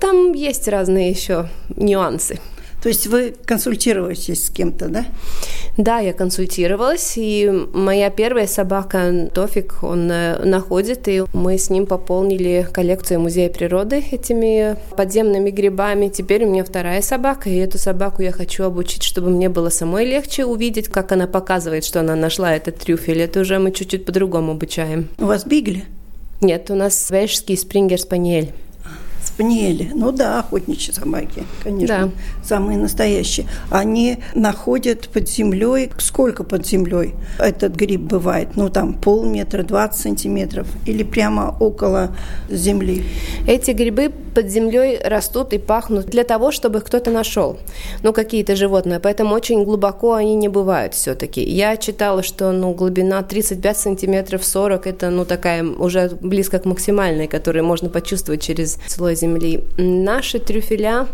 Там 0.00 0.32
есть 0.32 0.66
разные 0.66 1.10
еще 1.10 1.48
нюансы. 1.76 2.40
То 2.82 2.88
есть 2.88 3.06
вы 3.06 3.34
консультируетесь 3.44 4.46
с 4.46 4.50
кем-то, 4.50 4.88
да? 4.88 5.04
Да, 5.76 5.98
я 5.98 6.12
консультировалась, 6.12 7.14
и 7.16 7.50
моя 7.72 8.10
первая 8.10 8.46
собака 8.46 9.30
Тофик, 9.32 9.82
он 9.82 10.10
э, 10.10 10.44
находит, 10.44 11.06
и 11.08 11.24
мы 11.32 11.58
с 11.58 11.70
ним 11.70 11.86
пополнили 11.86 12.66
коллекцию 12.72 13.20
Музея 13.20 13.50
природы 13.50 14.02
этими 14.10 14.76
подземными 14.96 15.50
грибами. 15.50 16.08
Теперь 16.08 16.44
у 16.44 16.50
меня 16.50 16.64
вторая 16.64 17.02
собака, 17.02 17.50
и 17.50 17.56
эту 17.56 17.78
собаку 17.78 18.22
я 18.22 18.32
хочу 18.32 18.64
обучить, 18.64 19.02
чтобы 19.02 19.30
мне 19.30 19.48
было 19.48 19.68
самой 19.68 20.06
легче 20.06 20.44
увидеть, 20.44 20.88
как 20.88 21.12
она 21.12 21.26
показывает, 21.26 21.84
что 21.84 22.00
она 22.00 22.16
нашла 22.16 22.54
этот 22.54 22.76
трюфель. 22.76 23.20
Это 23.20 23.40
уже 23.40 23.58
мы 23.58 23.72
чуть-чуть 23.72 24.04
по-другому 24.04 24.52
обучаем. 24.52 25.08
У 25.18 25.26
вас 25.26 25.44
бигли? 25.44 25.84
Нет, 26.40 26.70
у 26.70 26.74
нас 26.74 27.10
вельшский 27.10 27.56
спрингер-спаниель. 27.56 28.52
Спаниели. 29.40 29.90
Ну 29.94 30.12
да, 30.12 30.40
охотничьи 30.40 30.92
собаки, 30.92 31.44
конечно. 31.62 32.12
Да. 32.14 32.44
Самые 32.44 32.76
настоящие. 32.76 33.46
Они 33.70 34.18
находят 34.34 35.08
под 35.08 35.30
землей. 35.30 35.90
Сколько 35.96 36.44
под 36.44 36.66
землей 36.66 37.14
этот 37.38 37.74
гриб 37.74 38.02
бывает? 38.02 38.48
Ну 38.56 38.68
там 38.68 38.92
полметра, 38.92 39.62
20 39.62 39.98
сантиметров 39.98 40.66
или 40.84 41.02
прямо 41.04 41.56
около 41.58 42.14
земли? 42.50 43.04
Эти 43.46 43.70
грибы 43.70 44.12
под 44.34 44.48
землей 44.48 44.98
растут 45.02 45.54
и 45.54 45.58
пахнут 45.58 46.06
для 46.06 46.24
того, 46.24 46.52
чтобы 46.52 46.80
кто-то 46.80 47.10
нашел. 47.10 47.58
Ну, 48.02 48.12
какие-то 48.12 48.56
животные. 48.56 49.00
Поэтому 49.00 49.34
очень 49.34 49.64
глубоко 49.64 50.14
они 50.14 50.34
не 50.34 50.48
бывают 50.48 50.94
все-таки. 50.94 51.42
Я 51.42 51.76
читала, 51.76 52.22
что 52.22 52.52
ну, 52.52 52.72
глубина 52.72 53.22
35 53.22 53.76
сантиметров 53.76 54.44
40 54.44 54.86
это 54.86 55.10
ну, 55.10 55.24
такая 55.24 55.64
уже 55.64 56.10
близко 56.20 56.58
к 56.58 56.64
максимальной, 56.64 57.26
которую 57.26 57.64
можно 57.64 57.88
почувствовать 57.88 58.42
через 58.42 58.78
слой 58.86 59.16
земли. 59.16 59.29
Наши 59.76 60.38
трюфеля, 60.38 61.06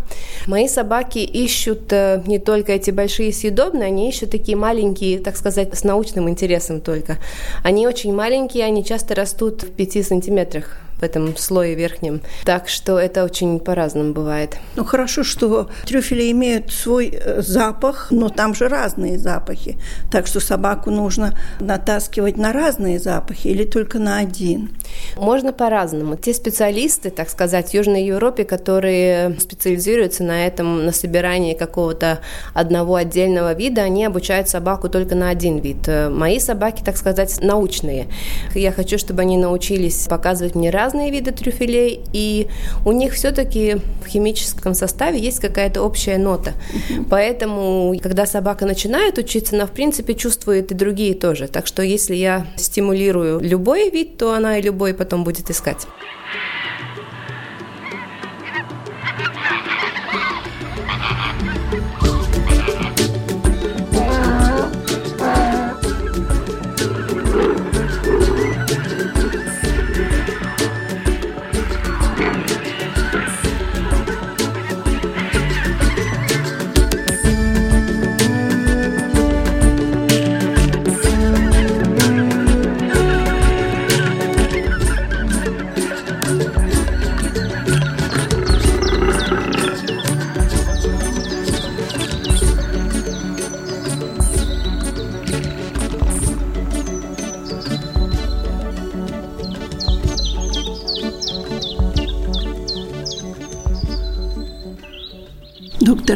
мои 0.46 0.68
собаки 0.68 1.18
ищут 1.18 1.92
э, 1.92 2.22
не 2.26 2.38
только 2.38 2.72
эти 2.72 2.90
большие 2.90 3.32
съедобные, 3.32 3.86
они 3.86 4.08
ищут 4.08 4.30
такие 4.30 4.56
маленькие, 4.56 5.18
так 5.18 5.36
сказать, 5.36 5.76
с 5.76 5.84
научным 5.84 6.28
интересом 6.28 6.80
только. 6.80 7.18
Они 7.62 7.86
очень 7.86 8.14
маленькие, 8.14 8.64
они 8.64 8.84
часто 8.84 9.14
растут 9.14 9.62
в 9.62 9.70
5 9.70 10.06
сантиметрах 10.06 10.78
в 10.98 11.02
этом 11.02 11.36
слое 11.36 11.74
верхнем. 11.74 12.22
Так 12.44 12.68
что 12.68 12.98
это 12.98 13.24
очень 13.24 13.60
по-разному 13.60 14.12
бывает. 14.12 14.58
Ну 14.76 14.84
хорошо, 14.84 15.22
что 15.24 15.68
трюфели 15.84 16.30
имеют 16.30 16.72
свой 16.72 17.10
э, 17.12 17.42
запах, 17.42 18.08
но 18.10 18.28
там 18.28 18.54
же 18.54 18.68
разные 18.68 19.18
запахи. 19.18 19.78
Так 20.10 20.26
что 20.26 20.40
собаку 20.40 20.90
нужно 20.90 21.38
натаскивать 21.60 22.36
на 22.36 22.52
разные 22.52 22.98
запахи 22.98 23.48
или 23.48 23.64
только 23.64 23.98
на 23.98 24.18
один. 24.18 24.70
Можно 25.16 25.52
по-разному. 25.52 26.16
Те 26.16 26.32
специалисты, 26.32 27.10
так 27.10 27.28
сказать, 27.28 27.70
в 27.70 27.74
Южной 27.74 28.04
Европе, 28.04 28.44
которые 28.44 29.38
специализируются 29.38 30.24
на 30.24 30.46
этом, 30.46 30.86
на 30.86 30.92
собирании 30.92 31.54
какого-то 31.54 32.20
одного 32.54 32.94
отдельного 32.94 33.52
вида, 33.52 33.82
они 33.82 34.04
обучают 34.04 34.48
собаку 34.48 34.88
только 34.88 35.14
на 35.14 35.28
один 35.28 35.58
вид. 35.58 35.88
Мои 36.10 36.38
собаки, 36.38 36.82
так 36.82 36.96
сказать, 36.96 37.38
научные. 37.42 38.06
Я 38.54 38.72
хочу, 38.72 38.98
чтобы 38.98 39.22
они 39.22 39.36
научились 39.36 40.06
показывать 40.08 40.54
мне 40.54 40.70
разные 40.70 40.85
виды 41.10 41.32
трюфелей, 41.32 42.00
и 42.12 42.48
у 42.84 42.92
них 42.92 43.14
все-таки 43.14 43.76
в 44.04 44.06
химическом 44.06 44.74
составе 44.74 45.18
есть 45.18 45.40
какая-то 45.40 45.82
общая 45.82 46.18
нота. 46.18 46.52
Поэтому, 47.10 47.94
когда 48.02 48.26
собака 48.26 48.66
начинает 48.66 49.18
учиться, 49.18 49.56
она, 49.56 49.66
в 49.66 49.70
принципе, 49.70 50.14
чувствует 50.14 50.72
и 50.72 50.74
другие 50.74 51.14
тоже. 51.14 51.48
Так 51.48 51.66
что, 51.66 51.82
если 51.82 52.14
я 52.14 52.46
стимулирую 52.56 53.40
любой 53.40 53.90
вид, 53.90 54.16
то 54.16 54.32
она 54.32 54.58
и 54.58 54.62
любой 54.62 54.94
потом 54.94 55.24
будет 55.24 55.50
искать. 55.50 55.86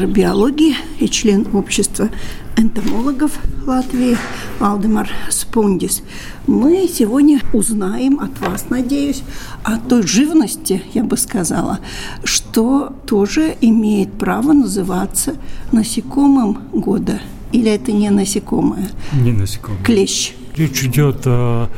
Доктор 0.01 0.07
биологии 0.07 0.75
и 0.99 1.09
член 1.09 1.47
общества 1.53 2.09
энтомологов 2.57 3.33
Латвии 3.67 4.17
Алдемар 4.59 5.11
Спундис. 5.29 6.03
Мы 6.47 6.89
сегодня 6.89 7.41
узнаем 7.53 8.19
от 8.21 8.41
вас, 8.41 8.71
надеюсь, 8.71 9.23
о 9.63 9.77
той 9.77 10.07
живности, 10.07 10.83
я 10.95 11.05
бы 11.05 11.19
сказала, 11.19 11.81
что 12.25 12.95
тоже 13.07 13.55
имеет 13.61 14.13
право 14.13 14.53
называться 14.53 15.35
насекомым 15.73 16.59
года. 16.73 17.21
Или 17.53 17.71
это 17.71 17.93
не 17.93 18.09
насекомое? 18.11 18.89
Не 19.13 19.33
насекомое. 19.33 19.83
Клещ. 19.83 20.33
Речь 20.57 20.83
идет 20.83 21.27
о 21.27 21.69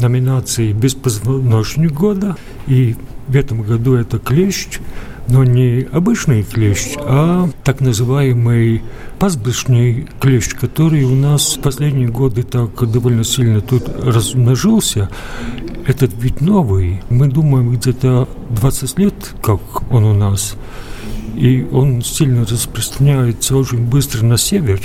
номинации 0.00 0.72
«Беспозвоночник 0.72 1.92
года», 1.92 2.36
и 2.66 2.94
в 3.26 3.34
этом 3.34 3.62
году 3.62 3.94
это 3.94 4.18
клещ– 4.18 4.68
но 5.28 5.44
не 5.44 5.86
обычный 5.92 6.42
клещ, 6.42 6.94
а 6.98 7.48
так 7.64 7.80
называемый 7.80 8.82
пастбищный 9.18 10.08
клещ, 10.20 10.50
который 10.54 11.04
у 11.04 11.14
нас 11.14 11.56
в 11.56 11.60
последние 11.60 12.08
годы 12.08 12.42
так 12.42 12.90
довольно 12.90 13.24
сильно 13.24 13.60
тут 13.60 13.88
размножился. 14.02 15.08
Этот 15.86 16.12
вид 16.22 16.40
новый. 16.40 17.02
Мы 17.08 17.28
думаем, 17.28 17.72
где-то 17.72 18.28
20 18.50 18.98
лет, 18.98 19.14
как 19.42 19.60
он 19.92 20.04
у 20.04 20.14
нас. 20.14 20.54
И 21.34 21.66
он 21.72 22.02
сильно 22.02 22.44
распространяется 22.44 23.56
очень 23.56 23.78
быстро 23.78 24.24
на 24.24 24.36
север. 24.36 24.80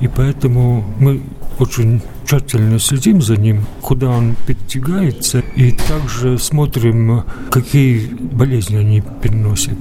И 0.00 0.08
поэтому 0.08 0.84
мы 0.98 1.22
очень 1.58 2.00
тщательно 2.26 2.78
следим 2.78 3.20
за 3.20 3.36
ним, 3.36 3.64
куда 3.80 4.08
он 4.10 4.36
передвигается, 4.46 5.42
и 5.56 5.72
также 5.72 6.38
смотрим, 6.38 7.24
какие 7.50 8.06
болезни 8.06 8.76
они 8.76 9.02
переносят. 9.22 9.78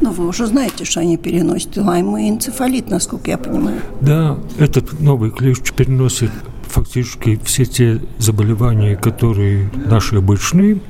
Но 0.00 0.10
вы 0.10 0.26
уже 0.26 0.46
знаете, 0.46 0.84
что 0.84 1.00
они 1.00 1.16
переносят 1.16 1.76
лайм 1.76 2.16
и 2.16 2.28
энцефалит, 2.28 2.90
насколько 2.90 3.30
я 3.30 3.38
понимаю. 3.38 3.80
Да, 4.00 4.38
этот 4.58 5.00
новый 5.00 5.30
клещ 5.30 5.72
переносит 5.72 6.30
фактически 6.68 7.40
все 7.44 7.64
те 7.64 8.00
заболевания, 8.18 8.96
которые 8.96 9.70
наши 9.86 10.16
обычные 10.16 10.80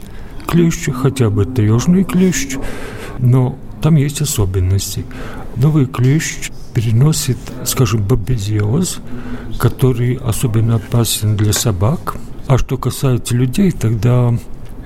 клещи, 0.46 0.90
хотя 0.90 1.30
бы 1.30 1.42
это 1.42 1.62
южный 1.62 2.04
клещ, 2.04 2.56
но 3.18 3.58
там 3.82 3.96
есть 3.96 4.20
особенности. 4.20 5.04
Новый 5.56 5.86
клещ 5.86 6.50
переносит, 6.74 7.38
скажем, 7.64 8.02
бабезиоз, 8.02 8.98
который 9.58 10.14
особенно 10.14 10.76
опасен 10.76 11.36
для 11.36 11.52
собак. 11.52 12.16
А 12.46 12.58
что 12.58 12.76
касается 12.76 13.34
людей, 13.34 13.70
тогда 13.70 14.34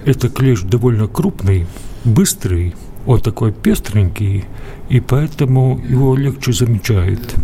это 0.05 0.29
клещ 0.29 0.62
довольно 0.62 1.09
крупный, 1.09 1.66
быстрый, 2.05 2.74
он 3.07 3.20
такой 3.20 3.53
пестренький, 3.53 4.44
и 4.88 5.01
поэтому 5.01 5.81
его 5.88 6.14
легче 6.14 6.53
замечают. 6.53 7.35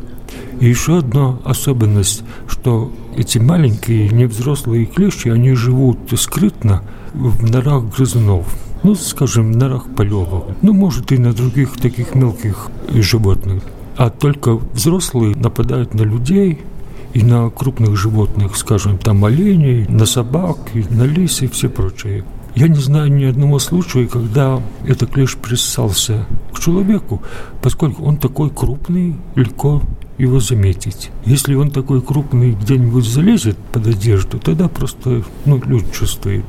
И 0.60 0.68
еще 0.68 0.98
одна 0.98 1.38
особенность, 1.44 2.22
что 2.48 2.92
эти 3.16 3.38
маленькие 3.38 4.08
невзрослые 4.08 4.86
клещи, 4.86 5.28
они 5.28 5.54
живут 5.54 5.98
скрытно 6.16 6.82
в 7.12 7.50
норах 7.50 7.84
грызунов. 7.94 8.46
Ну, 8.82 8.94
скажем, 8.94 9.52
в 9.52 9.56
норах 9.56 9.86
полевок. 9.96 10.48
Ну, 10.60 10.74
может, 10.74 11.10
и 11.12 11.18
на 11.18 11.32
других 11.32 11.72
таких 11.72 12.14
мелких 12.14 12.68
животных. 12.92 13.62
А 13.96 14.10
только 14.10 14.54
взрослые 14.54 15.36
нападают 15.36 15.94
на 15.94 16.02
людей 16.02 16.60
и 17.12 17.22
на 17.22 17.48
крупных 17.50 17.96
животных, 17.96 18.56
скажем, 18.56 18.98
там 18.98 19.24
оленей, 19.24 19.86
на 19.88 20.04
собак, 20.04 20.58
и 20.74 20.84
на 20.90 21.04
лис 21.04 21.42
и 21.42 21.46
все 21.46 21.68
прочее. 21.68 22.24
Я 22.56 22.68
не 22.68 22.78
знаю 22.78 23.12
ни 23.12 23.24
одного 23.24 23.58
случая, 23.58 24.06
когда 24.06 24.60
этот 24.86 25.10
клещ 25.10 25.36
присосался 25.36 26.26
к 26.52 26.60
человеку, 26.60 27.20
поскольку 27.62 28.04
он 28.04 28.16
такой 28.16 28.50
крупный, 28.50 29.16
легко 29.34 29.82
его 30.18 30.38
заметить. 30.38 31.10
Если 31.24 31.54
он 31.54 31.70
такой 31.70 32.00
крупный 32.00 32.52
где-нибудь 32.52 33.04
залезет 33.04 33.58
под 33.72 33.88
одежду, 33.88 34.38
тогда 34.38 34.68
просто 34.68 35.24
ну, 35.44 35.60
люди 35.64 35.86
чувствуют. 35.92 36.46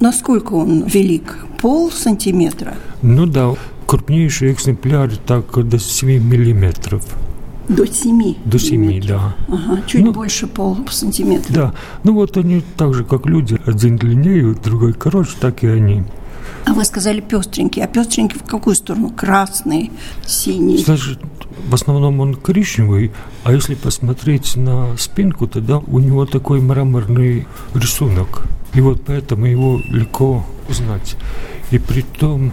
Насколько 0.00 0.52
он 0.52 0.84
велик? 0.84 1.44
Пол 1.60 1.90
сантиметра? 1.90 2.74
Ну 3.02 3.26
да, 3.26 3.54
крупнейшие 3.88 4.52
экземпляры 4.52 5.16
так 5.26 5.66
до 5.66 5.78
7 5.78 6.22
миллиметров. 6.22 7.02
До 7.68 7.86
7? 7.86 8.34
До 8.44 8.58
7, 8.58 9.06
да. 9.06 9.34
Ага, 9.48 9.82
чуть 9.86 10.04
ну, 10.04 10.12
больше 10.12 10.46
пол 10.46 10.76
сантиметра. 10.90 11.52
Да, 11.52 11.74
ну 12.04 12.12
вот 12.12 12.36
они 12.36 12.62
так 12.76 12.92
же, 12.92 13.04
как 13.04 13.24
люди, 13.24 13.58
один 13.64 13.96
длиннее, 13.96 14.54
другой 14.62 14.92
короче, 14.92 15.32
так 15.40 15.64
и 15.64 15.68
они. 15.68 16.04
А 16.66 16.74
вы 16.74 16.84
сказали 16.84 17.20
пестренький. 17.20 17.82
А 17.82 17.86
пестренький 17.86 18.38
в 18.38 18.42
какую 18.42 18.76
сторону? 18.76 19.10
Красный, 19.10 19.90
синий? 20.26 20.76
Значит, 20.76 21.18
в 21.66 21.74
основном 21.74 22.20
он 22.20 22.34
коричневый, 22.34 23.10
а 23.44 23.54
если 23.54 23.74
посмотреть 23.74 24.54
на 24.56 24.96
спинку, 24.98 25.46
тогда 25.46 25.78
у 25.78 25.98
него 25.98 26.26
такой 26.26 26.60
мраморный 26.60 27.46
рисунок. 27.74 28.42
И 28.74 28.82
вот 28.82 29.02
поэтому 29.06 29.46
его 29.46 29.80
легко 29.88 30.44
узнать. 30.68 31.16
И 31.70 31.78
при 31.78 32.02
том 32.02 32.52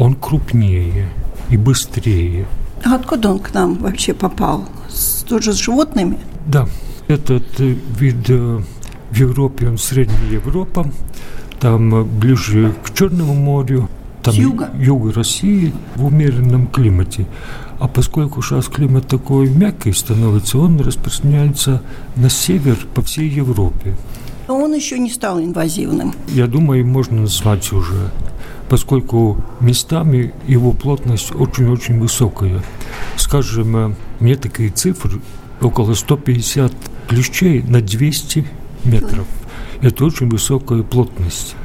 он 0.00 0.14
крупнее 0.14 1.10
и 1.50 1.56
быстрее. 1.56 2.46
А 2.84 2.94
откуда 2.94 3.30
он 3.30 3.38
к 3.38 3.52
нам 3.52 3.74
вообще 3.74 4.14
попал? 4.14 4.64
С, 4.88 5.22
тоже 5.22 5.52
с 5.52 5.56
животными? 5.56 6.18
Да, 6.46 6.66
этот 7.06 7.58
вид 7.58 8.30
э, 8.30 8.62
в 9.10 9.16
Европе, 9.16 9.68
он 9.68 9.76
Средняя 9.76 10.32
Европа, 10.32 10.90
там 11.60 11.94
э, 11.94 12.04
ближе 12.04 12.74
к 12.82 12.94
Черному 12.94 13.34
морю, 13.34 13.90
там 14.22 14.34
юга? 14.34 14.70
юга 14.78 15.12
России 15.12 15.74
в 15.96 16.06
умеренном 16.06 16.66
климате. 16.68 17.26
А 17.78 17.86
поскольку 17.86 18.42
сейчас 18.42 18.68
климат 18.68 19.06
такой 19.06 19.50
мягкий 19.50 19.92
становится, 19.92 20.58
он 20.58 20.80
распространяется 20.80 21.82
на 22.16 22.30
север 22.30 22.78
по 22.94 23.02
всей 23.02 23.28
Европе. 23.28 23.96
Но 24.48 24.62
он 24.62 24.74
еще 24.74 24.98
не 24.98 25.10
стал 25.10 25.38
инвазивным. 25.40 26.14
Я 26.28 26.46
думаю, 26.46 26.86
можно 26.86 27.22
назвать 27.22 27.72
уже, 27.72 28.10
поскольку 28.70 29.36
местами 29.58 30.32
его 30.46 30.72
плотность 30.72 31.34
очень-очень 31.34 31.98
высокая. 31.98 32.62
Скажем, 33.16 33.96
мне 34.20 34.36
такие 34.36 34.70
цифры, 34.70 35.20
около 35.60 35.92
150 35.94 36.72
клещей 37.08 37.62
на 37.62 37.80
200 37.82 38.46
метров. 38.84 39.26
Это 39.82 40.04
очень 40.04 40.30
высокая 40.30 40.84
плотность. 40.84 41.56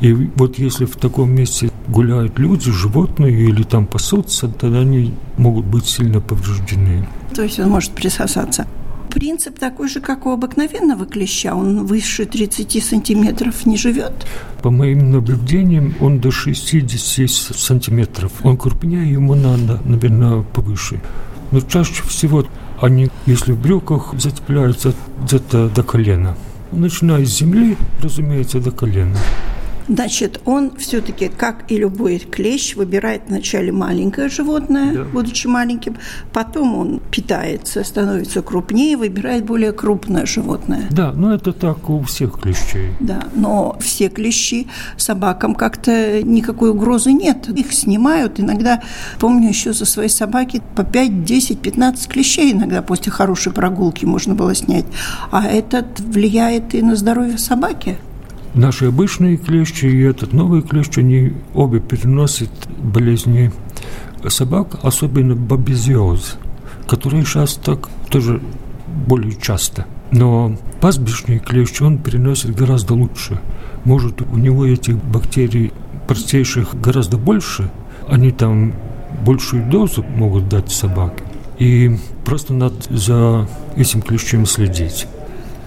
И 0.00 0.12
вот 0.12 0.58
если 0.58 0.84
в 0.84 0.96
таком 0.96 1.30
месте 1.32 1.70
гуляют 1.88 2.38
люди, 2.38 2.70
животные 2.70 3.32
или 3.32 3.62
там 3.62 3.86
пасутся, 3.86 4.48
тогда 4.48 4.80
они 4.80 5.14
могут 5.38 5.64
быть 5.64 5.86
сильно 5.86 6.20
повреждены. 6.20 7.08
То 7.34 7.42
есть 7.42 7.58
он 7.58 7.70
может 7.70 7.92
присосаться. 7.92 8.66
Принцип 9.10 9.58
такой 9.58 9.88
же, 9.88 10.00
как 10.00 10.26
у 10.26 10.30
обыкновенного 10.30 11.06
клеща. 11.06 11.54
Он 11.54 11.86
выше 11.86 12.24
30 12.24 12.82
сантиметров 12.82 13.66
не 13.66 13.76
живет. 13.76 14.26
По 14.62 14.70
моим 14.70 15.12
наблюдениям, 15.12 15.94
он 16.00 16.18
до 16.20 16.30
60 16.30 17.28
сантиметров. 17.28 18.32
Он 18.42 18.56
крупнее, 18.56 19.12
ему 19.12 19.34
надо, 19.34 19.80
наверное, 19.84 20.42
повыше. 20.42 21.00
Но 21.52 21.60
чаще 21.60 22.02
всего 22.02 22.44
они, 22.80 23.10
если 23.26 23.52
в 23.52 23.60
брюках, 23.60 24.14
зацепляются 24.18 24.94
где-то 25.22 25.68
до 25.68 25.82
колена. 25.82 26.36
Начиная 26.72 27.24
с 27.24 27.38
земли, 27.38 27.76
разумеется, 28.02 28.58
до 28.58 28.72
колена. 28.72 29.16
Значит, 29.88 30.40
он 30.44 30.72
все-таки, 30.76 31.28
как 31.28 31.70
и 31.70 31.76
любой 31.76 32.18
клещ, 32.18 32.74
выбирает 32.74 33.22
вначале 33.28 33.72
маленькое 33.72 34.28
животное, 34.28 34.92
да. 34.92 35.04
будучи 35.04 35.46
маленьким, 35.46 35.96
потом 36.32 36.78
он 36.78 37.00
питается, 37.10 37.84
становится 37.84 38.42
крупнее, 38.42 38.96
выбирает 38.96 39.44
более 39.44 39.72
крупное 39.72 40.26
животное. 40.26 40.88
Да, 40.90 41.12
но 41.12 41.34
это 41.34 41.52
так 41.52 41.90
у 41.90 42.02
всех 42.02 42.40
клещей. 42.40 42.90
Да, 43.00 43.24
но 43.34 43.76
все 43.80 44.08
клещи 44.08 44.68
собакам 44.96 45.54
как-то 45.54 46.22
никакой 46.22 46.70
угрозы 46.70 47.12
нет. 47.12 47.48
Их 47.48 47.72
снимают. 47.72 48.40
Иногда, 48.40 48.82
помню, 49.18 49.48
еще 49.48 49.72
за 49.72 49.84
своей 49.84 50.08
собаки 50.08 50.62
по 50.74 50.84
5, 50.84 51.24
10, 51.24 51.60
15 51.60 52.08
клещей 52.08 52.52
иногда 52.52 52.82
после 52.82 53.12
хорошей 53.12 53.52
прогулки 53.52 54.04
можно 54.04 54.34
было 54.34 54.54
снять. 54.54 54.86
А 55.30 55.46
этот 55.46 56.00
влияет 56.00 56.74
и 56.74 56.82
на 56.82 56.96
здоровье 56.96 57.38
собаки. 57.38 57.98
Наши 58.54 58.86
обычные 58.86 59.36
клещи 59.36 59.86
и 59.86 60.02
этот 60.02 60.32
новый 60.32 60.62
клещ, 60.62 60.96
они 60.96 61.32
обе 61.54 61.80
переносят 61.80 62.50
болезни 62.78 63.52
собак, 64.28 64.78
особенно 64.82 65.34
бабезиоз, 65.34 66.36
который 66.86 67.24
сейчас 67.24 67.54
так 67.54 67.88
тоже 68.10 68.40
более 69.06 69.34
часто. 69.34 69.86
Но 70.12 70.56
пастбищный 70.80 71.40
клещ, 71.40 71.80
он 71.82 71.98
переносит 71.98 72.54
гораздо 72.54 72.94
лучше. 72.94 73.40
Может, 73.84 74.22
у 74.22 74.36
него 74.36 74.64
этих 74.64 75.02
бактерий 75.02 75.72
простейших 76.06 76.80
гораздо 76.80 77.16
больше, 77.16 77.70
они 78.08 78.30
там 78.30 78.72
большую 79.26 79.68
дозу 79.68 80.04
могут 80.04 80.48
дать 80.48 80.70
собаке. 80.70 81.24
И 81.58 81.98
просто 82.24 82.54
надо 82.54 82.76
за 82.88 83.48
этим 83.76 84.00
клещем 84.00 84.46
следить. 84.46 85.08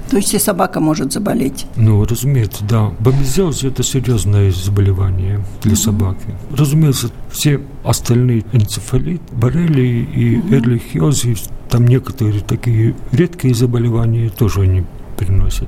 То 0.10 0.18
есть 0.18 0.34
и 0.34 0.40
собака 0.40 0.80
может 0.80 1.12
заболеть? 1.12 1.66
Ну, 1.76 2.04
разумеется, 2.06 2.64
да. 2.64 2.92
Бобезиоз– 3.00 3.64
это 3.64 3.84
серьезное 3.84 4.52
заболевание 4.52 5.44
для 5.62 5.74
угу. 5.74 5.82
собаки. 5.82 6.36
Разумеется, 6.52 7.10
все 7.30 7.62
остальные 7.84 8.46
энцефалит, 8.54 9.22
боррелии 9.32 10.04
и 10.04 10.38
угу. 10.38 10.56
эрлихиозы, 10.56 11.36
там 11.70 11.88
некоторые 11.88 12.42
такие 12.42 12.96
редкие 13.12 13.54
заболевания 13.54 14.30
тоже 14.30 14.62
они 14.62 14.84
переносят. 15.18 15.68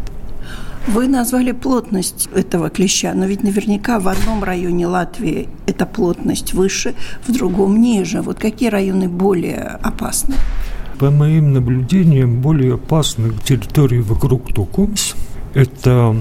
Вы 0.88 1.08
назвали 1.08 1.52
плотность 1.52 2.30
этого 2.34 2.70
клеща, 2.70 3.14
но 3.14 3.26
ведь 3.26 3.44
наверняка 3.44 4.00
в 4.00 4.08
одном 4.08 4.44
районе 4.44 4.88
Латвии 4.88 5.50
эта 5.68 5.86
плотность 5.86 6.54
выше, 6.54 6.96
в 7.28 7.32
другом 7.32 7.80
ниже. 7.80 8.22
Вот 8.22 8.40
какие 8.40 8.70
районы 8.70 9.08
более 9.08 9.78
опасны? 9.84 10.36
По 11.00 11.10
моим 11.10 11.54
наблюдениям, 11.54 12.42
более 12.42 12.74
опасны 12.74 13.32
территории 13.46 14.02
вокруг 14.02 14.54
Тукумс. 14.54 15.14
Это 15.54 16.14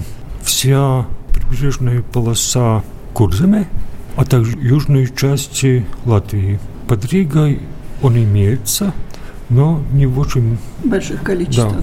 вся 0.43 1.05
прибрежная 1.33 2.03
полоса 2.03 2.85
Курземе, 3.13 3.67
а 4.15 4.25
также 4.25 4.57
южные 4.57 5.09
части 5.09 5.85
Латвии. 6.05 6.61
Под 6.87 7.05
Ригой 7.13 7.61
он 8.03 8.17
имеется, 8.19 8.95
но 9.49 9.83
не 9.93 10.07
в 10.07 10.17
очень... 10.21 10.59
Больших 10.85 11.25
количествах. 11.25 11.73
Да. 11.73 11.83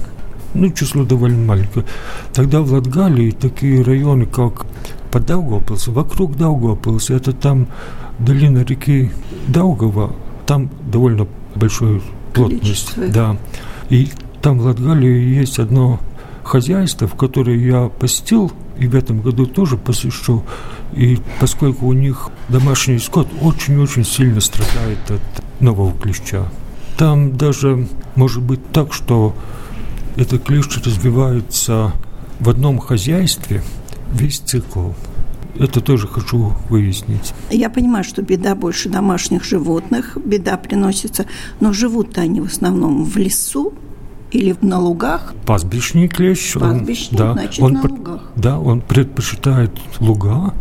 Ну, 0.53 0.69
число 0.71 1.03
довольно 1.03 1.45
маленькое. 1.45 1.85
Тогда 2.33 2.61
в 2.61 2.71
Латгалии 2.71 3.31
такие 3.31 3.81
районы, 3.81 4.25
как 4.25 4.65
под 5.11 5.25
Даугавпилс, 5.25 5.89
вокруг 5.89 6.37
Даугавпилса, 6.37 7.15
это 7.15 7.33
там 7.33 7.67
долина 8.19 8.59
реки 8.59 9.11
Даугава, 9.49 10.15
там 10.45 10.69
довольно 10.89 11.27
большой 11.55 12.01
плотность. 12.35 12.93
Да. 12.95 13.37
И 13.89 14.09
там 14.41 14.59
в 14.59 14.65
Латгалии 14.65 15.35
есть 15.35 15.59
одно 15.59 15.99
хозяйство, 16.43 17.07
в 17.07 17.15
которое 17.15 17.57
я 17.57 17.89
посетил, 17.89 18.51
и 18.77 18.87
в 18.87 18.95
этом 18.95 19.21
году 19.21 19.45
тоже 19.45 19.77
посещу. 19.77 20.43
И 20.93 21.17
поскольку 21.39 21.87
у 21.87 21.93
них 21.93 22.29
домашний 22.49 22.99
скот 22.99 23.27
очень-очень 23.41 24.05
сильно 24.05 24.41
страдает 24.41 24.99
от 25.09 25.61
нового 25.61 25.97
клеща. 25.97 26.45
Там 26.97 27.35
даже 27.35 27.87
может 28.15 28.43
быть 28.43 28.71
так, 28.71 28.93
что 28.93 29.35
этот 30.15 30.43
клещ 30.43 30.77
развивается 30.85 31.91
в 32.39 32.49
одном 32.49 32.79
хозяйстве 32.79 33.61
весь 34.11 34.39
цикл. 34.39 34.89
Это 35.59 35.81
тоже 35.81 36.07
хочу 36.07 36.53
выяснить. 36.69 37.33
Я 37.49 37.69
понимаю, 37.69 38.03
что 38.03 38.21
беда 38.21 38.55
больше 38.55 38.89
домашних 38.89 39.43
животных, 39.43 40.17
беда 40.23 40.57
приносится, 40.57 41.25
но 41.59 41.71
живут-то 41.73 42.21
они 42.21 42.41
в 42.41 42.45
основном 42.45 43.05
в 43.05 43.15
лесу, 43.17 43.73
или 44.31 44.55
на 44.61 44.79
лугах? 44.79 45.33
Пастбищный 45.45 46.07
клещ. 46.07 46.55
Пастбищный, 46.55 47.17
он, 47.19 47.25
да, 47.25 47.33
значит, 47.33 47.63
он, 47.63 47.73
на 47.73 47.81
лугах. 47.81 48.21
Да, 48.35 48.59
он 48.59 48.81
предпочитает 48.81 49.71
луга, 49.99 50.53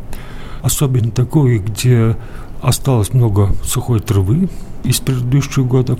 особенно 0.63 1.11
такой, 1.11 1.59
где 1.59 2.17
осталось 2.63 3.13
много 3.13 3.55
сухой 3.65 4.01
травы 4.01 4.49
из 4.85 5.01
предыдущих 5.01 5.67
годов, 5.67 5.99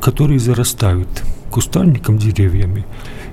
которые 0.00 0.40
зарастают 0.40 1.08
кустарником, 1.50 2.18
деревьями. 2.18 2.84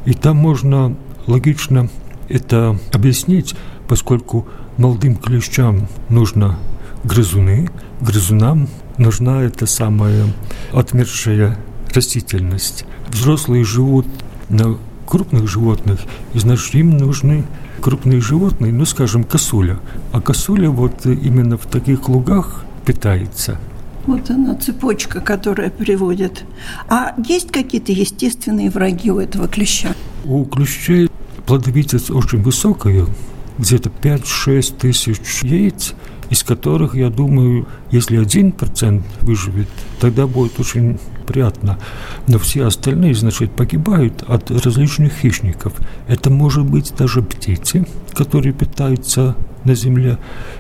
И 0.06 0.14
там 0.14 0.38
можно 0.38 0.96
логично 1.26 1.90
это 2.28 2.78
объяснить, 2.94 3.56
поскольку 3.90 4.48
молодым 4.78 5.16
клещам 5.16 5.88
нужно 6.10 6.58
грызуны, 7.04 7.70
грызунам 8.00 8.70
нужна 8.98 9.42
эта 9.42 9.66
самая 9.66 10.28
отмершая 10.72 11.58
растительность. 11.94 12.86
Взрослые 13.10 13.66
живут 13.66 14.06
на 14.48 14.78
крупных 15.08 15.50
животных, 15.50 16.00
и 16.34 16.40
значит 16.40 16.76
им 16.76 16.98
нужны 16.98 17.46
крупные 17.82 18.22
животные, 18.22 18.72
ну, 18.72 18.86
скажем, 18.86 19.24
косуля. 19.24 19.80
А 20.12 20.22
косуля 20.22 20.70
вот 20.70 21.06
именно 21.06 21.58
в 21.58 21.66
таких 21.66 22.08
лугах 22.10 22.64
питается. 22.86 23.58
Вот 24.06 24.30
она, 24.30 24.56
цепочка, 24.56 25.20
которая 25.20 25.72
приводит. 25.72 26.44
А 26.90 27.16
есть 27.28 27.52
какие-то 27.52 27.92
естественные 27.92 28.70
враги 28.70 29.10
у 29.10 29.20
этого 29.20 29.48
клеща? 29.48 29.96
У 30.26 30.46
клещей 30.46 31.10
плодовитость 31.48 32.12
очень 32.12 32.44
высокая, 32.44 33.08
где-то 33.60 33.92
5-6 34.02 34.78
тысяч 34.78 35.44
яиц, 35.44 35.94
из 36.30 36.44
которых, 36.44 36.96
я 36.96 37.10
думаю, 37.10 37.68
если 37.92 38.18
один 38.18 38.52
процент 38.52 39.04
выживет, 39.22 39.68
тогда 40.00 40.28
будет 40.28 40.60
очень 40.60 40.98
приятно. 41.28 41.78
Но 42.28 42.40
все 42.40 42.66
остальные, 42.66 43.14
значит, 43.16 43.52
погибают 43.52 44.24
от 44.28 44.50
различных 44.50 45.14
хищников. 45.14 45.74
Это 46.08 46.30
может 46.30 46.66
быть 46.66 46.94
даже 46.98 47.22
птицы, 47.22 47.86
которые 48.14 48.54
питаются 48.54 49.36
на 49.66 49.76
земле. 49.76 50.18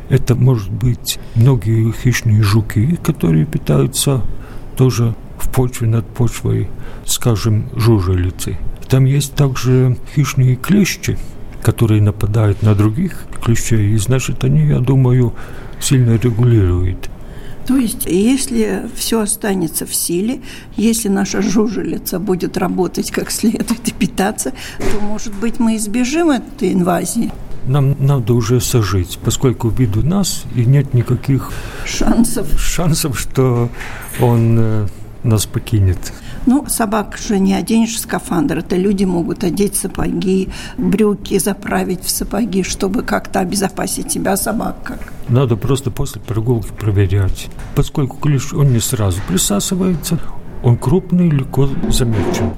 Это 0.09 0.35
может 0.35 0.71
быть 0.71 1.19
многие 1.35 1.91
хищные 1.91 2.43
жуки, 2.43 2.99
которые 3.01 3.45
питаются 3.45 4.21
тоже 4.75 5.15
в 5.37 5.49
почве 5.49 5.87
над 5.87 6.05
почвой, 6.07 6.69
скажем, 7.05 7.69
жужелицы. 7.75 8.57
Там 8.89 9.05
есть 9.05 9.35
также 9.35 9.97
хищные 10.15 10.55
клещи, 10.55 11.17
которые 11.61 12.01
нападают 12.01 12.61
на 12.61 12.75
других 12.75 13.25
клещей, 13.43 13.93
и 13.93 13.97
значит 13.97 14.43
они, 14.43 14.67
я 14.67 14.79
думаю, 14.79 15.33
сильно 15.79 16.17
регулируют 16.17 17.09
То 17.67 17.77
есть, 17.77 18.05
если 18.05 18.89
все 18.95 19.21
останется 19.21 19.85
в 19.85 19.93
силе, 19.93 20.41
если 20.75 21.07
наша 21.09 21.41
жужелица 21.41 22.19
будет 22.19 22.57
работать 22.57 23.11
как 23.11 23.31
следует 23.31 23.87
и 23.87 23.91
питаться, 23.91 24.53
то, 24.77 24.99
может 25.01 25.33
быть, 25.35 25.59
мы 25.59 25.75
избежим 25.75 26.31
этой 26.31 26.73
инвазии. 26.73 27.31
Нам 27.67 27.95
надо 27.99 28.33
уже 28.33 28.61
сожить, 28.61 29.19
поскольку 29.23 29.69
вид 29.69 29.97
у 29.97 30.01
нас 30.01 30.43
и 30.55 30.65
нет 30.65 30.93
никаких 30.93 31.51
шансов, 31.85 32.47
шансов 32.59 33.19
что 33.19 33.69
он 34.19 34.57
э, 34.57 34.87
нас 35.23 35.45
покинет. 35.45 35.99
Ну, 36.49 36.65
собак 36.67 37.15
же 37.15 37.37
не 37.37 37.53
оденешь 37.53 37.93
в 37.93 37.99
скафандр. 37.99 38.57
Это 38.57 38.75
люди 38.75 39.03
могут 39.03 39.43
одеть 39.43 39.75
сапоги, 39.75 40.49
брюки 40.79 41.37
заправить 41.37 42.03
в 42.03 42.09
сапоги, 42.09 42.63
чтобы 42.63 43.03
как-то 43.03 43.41
обезопасить 43.41 44.11
себя, 44.11 44.35
собак 44.35 44.77
как. 44.83 45.13
Надо 45.27 45.57
просто 45.57 45.91
после 45.91 46.19
прогулки 46.19 46.71
проверять. 46.71 47.49
Поскольку 47.75 48.17
клещ, 48.17 48.51
он 48.51 48.73
не 48.73 48.79
сразу 48.79 49.21
присасывается, 49.27 50.17
он 50.63 50.75
крупный, 50.75 51.29
легко 51.29 51.69
замечен. 51.87 52.53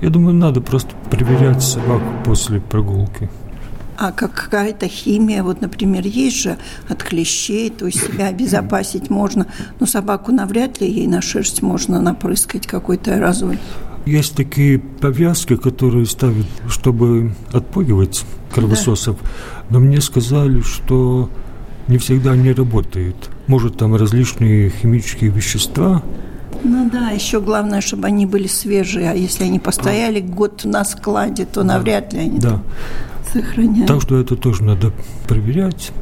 Я 0.00 0.08
думаю, 0.08 0.34
надо 0.34 0.62
просто 0.62 0.96
проверять 1.10 1.62
собаку 1.62 2.24
после 2.24 2.60
прогулки. 2.60 3.28
А 3.96 4.12
как 4.12 4.34
какая-то 4.34 4.88
химия, 4.88 5.42
вот, 5.42 5.60
например, 5.60 6.04
есть 6.06 6.36
же 6.36 6.58
от 6.88 7.02
клещей, 7.02 7.70
то 7.70 7.86
есть 7.86 8.04
себя 8.04 8.28
обезопасить 8.28 9.10
можно, 9.10 9.46
но 9.80 9.86
собаку 9.86 10.32
навряд 10.32 10.80
ли 10.80 10.90
ей 10.90 11.06
на 11.06 11.22
шерсть 11.22 11.62
можно 11.62 12.00
напрыскать 12.00 12.66
какой-то 12.66 13.14
аэрозоль. 13.14 13.58
Есть 14.06 14.34
такие 14.34 14.78
повязки, 14.78 15.56
которые 15.56 16.06
ставят, 16.06 16.46
чтобы 16.68 17.32
отпугивать 17.52 18.24
кровососов, 18.52 19.16
да. 19.20 19.28
но 19.70 19.80
мне 19.80 20.00
сказали, 20.00 20.60
что 20.60 21.30
не 21.88 21.98
всегда 21.98 22.32
они 22.32 22.52
работают. 22.52 23.30
Может, 23.46 23.78
там 23.78 23.94
различные 23.94 24.70
химические 24.70 25.30
вещества, 25.30 26.02
ну 26.64 26.90
да, 26.90 27.10
еще 27.10 27.40
главное, 27.40 27.80
чтобы 27.80 28.06
они 28.06 28.26
были 28.26 28.46
свежие, 28.46 29.10
а 29.10 29.14
если 29.14 29.44
они 29.44 29.58
постояли 29.58 30.20
год 30.20 30.64
на 30.64 30.84
складе, 30.84 31.44
то 31.44 31.62
навряд 31.62 32.12
ли 32.12 32.20
они 32.20 32.38
да 32.38 32.62
сохраняют. 33.34 33.88
Так 33.88 34.00
что 34.00 34.18
это 34.18 34.36
тоже 34.36 34.62
надо 34.62 34.92
проверять. 35.28 35.92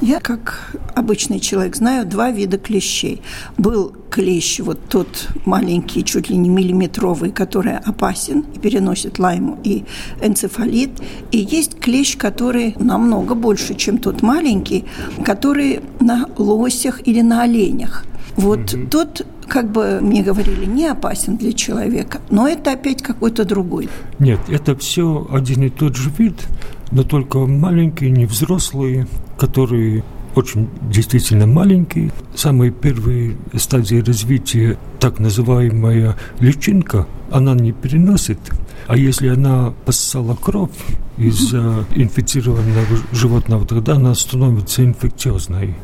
Я, 0.00 0.18
как 0.18 0.76
обычный 0.94 1.38
человек, 1.38 1.76
знаю 1.76 2.04
два 2.04 2.30
вида 2.30 2.58
клещей. 2.58 3.22
Был 3.56 3.94
клещ, 4.10 4.58
вот 4.58 4.80
тот 4.88 5.28
маленький, 5.46 6.04
чуть 6.04 6.28
ли 6.28 6.36
не 6.36 6.48
миллиметровый, 6.48 7.30
который 7.30 7.78
опасен 7.78 8.44
и 8.54 8.58
переносит 8.58 9.20
лайму 9.20 9.58
и 9.62 9.84
энцефалит. 10.20 10.90
И 11.30 11.38
есть 11.38 11.78
клещ, 11.78 12.16
который 12.16 12.74
намного 12.78 13.34
больше, 13.34 13.74
чем 13.74 13.98
тот 13.98 14.22
маленький, 14.22 14.84
который 15.24 15.80
на 16.00 16.26
лосях 16.36 17.06
или 17.06 17.20
на 17.20 17.42
оленях. 17.42 18.04
Вот 18.36 18.74
угу. 18.74 18.86
тот 18.90 19.24
как 19.52 19.70
бы 19.70 20.00
мне 20.00 20.22
говорили, 20.22 20.64
не 20.64 20.86
опасен 20.86 21.36
для 21.36 21.52
человека, 21.52 22.22
но 22.30 22.48
это 22.48 22.72
опять 22.72 23.02
какой-то 23.02 23.44
другой. 23.44 23.90
Нет, 24.18 24.40
это 24.48 24.74
все 24.74 25.28
один 25.30 25.64
и 25.64 25.68
тот 25.68 25.94
же 25.94 26.10
вид, 26.16 26.48
но 26.90 27.02
только 27.02 27.38
маленькие, 27.40 28.08
не 28.12 28.24
взрослые, 28.24 29.06
которые 29.38 30.04
очень 30.34 30.70
действительно 30.90 31.46
маленькие. 31.46 32.12
Самые 32.34 32.70
первые 32.70 33.36
стадии 33.54 33.96
развития, 33.96 34.78
так 34.98 35.18
называемая 35.18 36.16
личинка, 36.40 37.06
она 37.30 37.52
не 37.52 37.72
переносит. 37.72 38.38
А 38.86 38.96
если 38.96 39.28
она 39.28 39.74
поссала 39.84 40.34
кровь 40.34 40.70
из 41.18 41.52
инфицированного 41.52 42.86
животного, 43.12 43.66
тогда 43.66 43.96
она 43.96 44.14
становится 44.14 44.82
инфекциозной. 44.82 45.74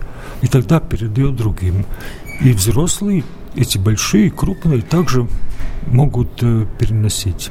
И 0.40 0.46
тогда 0.46 0.81
передает 0.81 1.37
другим. 1.37 1.85
И 2.40 2.52
взрослые 2.52 3.24
эти 3.59 3.79
большие, 3.79 4.31
крупные 4.31 4.83
также 4.83 5.27
могут 5.87 6.42
э, 6.42 6.66
переносить. 6.79 7.51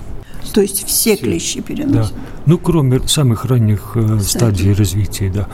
То 0.54 0.62
есть 0.62 0.88
все, 0.88 1.16
все. 1.16 1.24
клещи 1.24 1.62
переносят? 1.62 2.14
Да. 2.14 2.22
Ну, 2.46 2.58
кроме 2.58 3.00
самых 3.08 3.46
ранних 3.46 3.92
э, 3.96 4.20
стадий 4.22 4.74
развития, 4.74 5.30
да. 5.30 5.48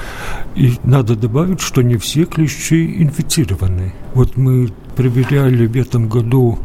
И 0.56 0.74
надо 0.84 1.16
добавить, 1.16 1.62
что 1.62 1.82
не 1.82 1.98
все 1.98 2.26
клещи 2.26 3.02
инфицированы. 3.02 3.94
Вот 4.14 4.38
мы 4.38 4.70
проверяли 4.96 5.66
в 5.66 5.76
этом 5.76 6.08
году 6.08 6.60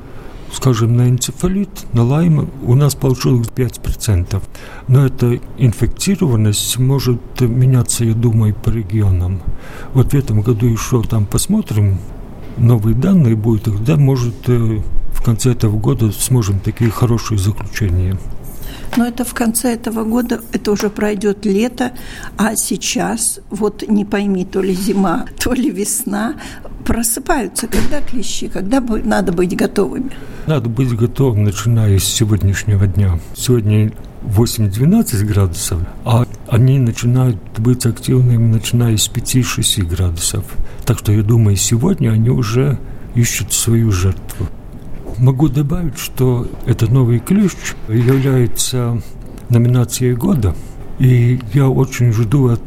скажем, 0.52 0.96
на 0.96 1.08
энцефалит, 1.08 1.68
на 1.92 2.04
лайм 2.04 2.50
у 2.62 2.74
нас 2.74 2.94
получилось 2.94 3.48
5%. 3.54 4.42
Но 4.88 5.06
эта 5.06 5.38
инфектированность 5.58 6.78
может 6.78 7.20
меняться, 7.40 8.04
я 8.04 8.14
думаю, 8.14 8.54
по 8.54 8.70
регионам. 8.70 9.40
Вот 9.92 10.12
в 10.12 10.14
этом 10.14 10.40
году 10.40 10.66
еще 10.66 11.02
там 11.02 11.26
посмотрим, 11.26 11.98
новые 12.58 12.94
данные 12.94 13.36
будут, 13.36 13.64
тогда, 13.64 13.96
может, 13.96 14.48
э, 14.48 14.80
в 15.12 15.22
конце 15.22 15.52
этого 15.52 15.78
года 15.78 16.12
сможем 16.12 16.60
такие 16.60 16.90
хорошие 16.90 17.38
заключения. 17.38 18.16
Но 18.96 19.06
это 19.06 19.24
в 19.24 19.34
конце 19.34 19.74
этого 19.74 20.04
года, 20.04 20.40
это 20.52 20.72
уже 20.72 20.90
пройдет 20.90 21.44
лето, 21.44 21.92
а 22.36 22.56
сейчас, 22.56 23.40
вот 23.50 23.84
не 23.86 24.04
пойми, 24.04 24.44
то 24.44 24.60
ли 24.60 24.74
зима, 24.74 25.26
то 25.38 25.52
ли 25.52 25.70
весна, 25.70 26.34
просыпаются. 26.84 27.66
Когда 27.66 28.00
клещи, 28.00 28.48
когда 28.48 28.80
надо 28.80 29.32
быть 29.32 29.54
готовыми? 29.54 30.10
Надо 30.46 30.68
быть 30.68 30.94
готовым, 30.94 31.44
начиная 31.44 31.98
с 31.98 32.04
сегодняшнего 32.04 32.86
дня. 32.86 33.18
Сегодня 33.36 33.92
8-12 34.24 35.24
градусов, 35.24 35.80
а 36.04 36.26
они 36.50 36.78
начинают 36.78 37.36
быть 37.58 37.84
активными, 37.84 38.52
начиная 38.52 38.96
с 38.96 39.10
5-6 39.10 39.84
градусов. 39.86 40.44
Так 40.84 40.98
что 40.98 41.12
я 41.12 41.22
думаю, 41.22 41.56
сегодня 41.56 42.10
они 42.10 42.30
уже 42.30 42.78
ищут 43.14 43.52
свою 43.52 43.92
жертву. 43.92 44.46
Могу 45.18 45.48
добавить, 45.48 45.98
что 45.98 46.48
этот 46.66 46.90
новый 46.90 47.18
ключ 47.18 47.52
является 47.88 49.02
номинацией 49.48 50.14
года, 50.14 50.54
и 50.98 51.40
я 51.52 51.68
очень 51.68 52.12
жду 52.12 52.48
от 52.48 52.62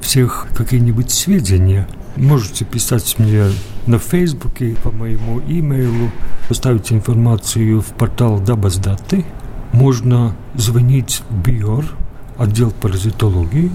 всех 0.00 0.46
какие-нибудь 0.56 1.10
сведения. 1.10 1.88
Можете 2.16 2.64
писать 2.64 3.16
мне 3.18 3.44
на 3.86 3.98
Фейсбуке, 3.98 4.76
по 4.82 4.90
моему 4.90 5.40
имейлу, 5.40 6.10
поставить 6.48 6.92
информацию 6.92 7.82
в 7.82 7.86
портал 7.86 8.40
Дабаздаты. 8.40 9.26
Можно 9.72 10.34
звонить 10.54 11.22
в 11.28 11.42
БИОР, 11.42 11.84
отдел 12.38 12.70
паразитологии, 12.70 13.70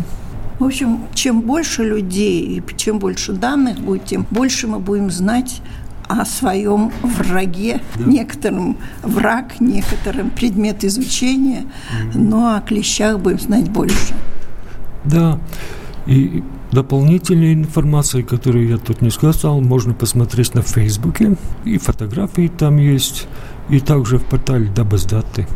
в 0.62 0.65
общем, 0.65 1.00
чем 1.15 1.41
больше 1.41 1.84
людей 1.84 2.43
и 2.43 2.78
чем 2.78 3.00
больше 3.00 3.34
данных 3.34 3.80
будет, 3.80 4.06
тем 4.06 4.28
больше 4.30 4.67
мы 4.67 4.78
будем 4.78 5.10
знать 5.10 5.60
о 6.08 6.24
своем 6.24 6.91
враге, 7.02 7.82
да. 7.95 8.04
некоторым 8.06 8.78
враг, 9.02 9.60
некоторым 9.60 10.30
предмет 10.30 10.84
изучения, 10.84 11.63
mm 11.63 12.12
но 12.13 12.56
о 12.56 12.62
клещах 12.62 13.19
будем 13.19 13.39
знать 13.39 13.71
больше. 13.71 14.13
Да, 15.04 15.39
и 16.06 16.43
дополнительная 16.71 17.54
информация, 17.54 18.21
которую 18.21 18.67
я 18.67 18.78
тут 18.78 19.02
не 19.02 19.10
сказал, 19.10 19.62
можно 19.62 19.95
посмотреть 19.95 20.54
на 20.54 20.62
Фейсбуке, 20.62 21.38
и 21.65 21.80
фотографии 21.80 22.52
там 22.56 22.78
есть, 22.78 23.28
и 23.69 23.80
также 23.80 24.19
в 24.19 24.26
портале 24.26 24.69
Дабаздаты. 24.69 25.47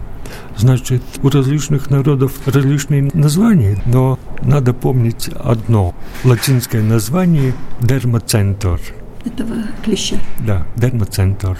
Значит, 0.57 1.01
у 1.21 1.29
различных 1.29 1.89
народов 1.89 2.33
различные 2.45 3.09
названия, 3.13 3.81
но 3.85 4.19
надо 4.41 4.73
помнить 4.73 5.29
одно. 5.29 5.93
Латинское 6.23 6.81
название– 6.81 7.53
дермоцентр. 7.81 8.79
Этого 9.25 9.63
клеща? 9.83 10.17
Да, 10.45 10.65
дермоцентр. 10.75 11.57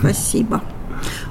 Спасибо. 0.00 0.62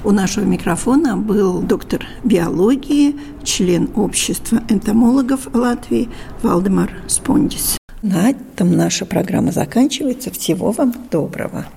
У 0.04 0.12
нашего 0.12 0.46
микрофона 0.46 1.18
был 1.18 1.62
доктор 1.62 2.06
биологии, 2.24 3.16
член 3.44 3.90
общества 3.96 4.62
энтомологов 4.70 5.48
Латвии 5.54 6.10
Валдемар 6.42 6.92
Спондис. 7.08 7.78
На 8.02 8.30
этом 8.30 8.76
наша 8.76 9.06
программа 9.06 9.52
заканчивается. 9.52 10.32
Всего 10.32 10.72
вам 10.72 10.94
доброго. 11.12 11.68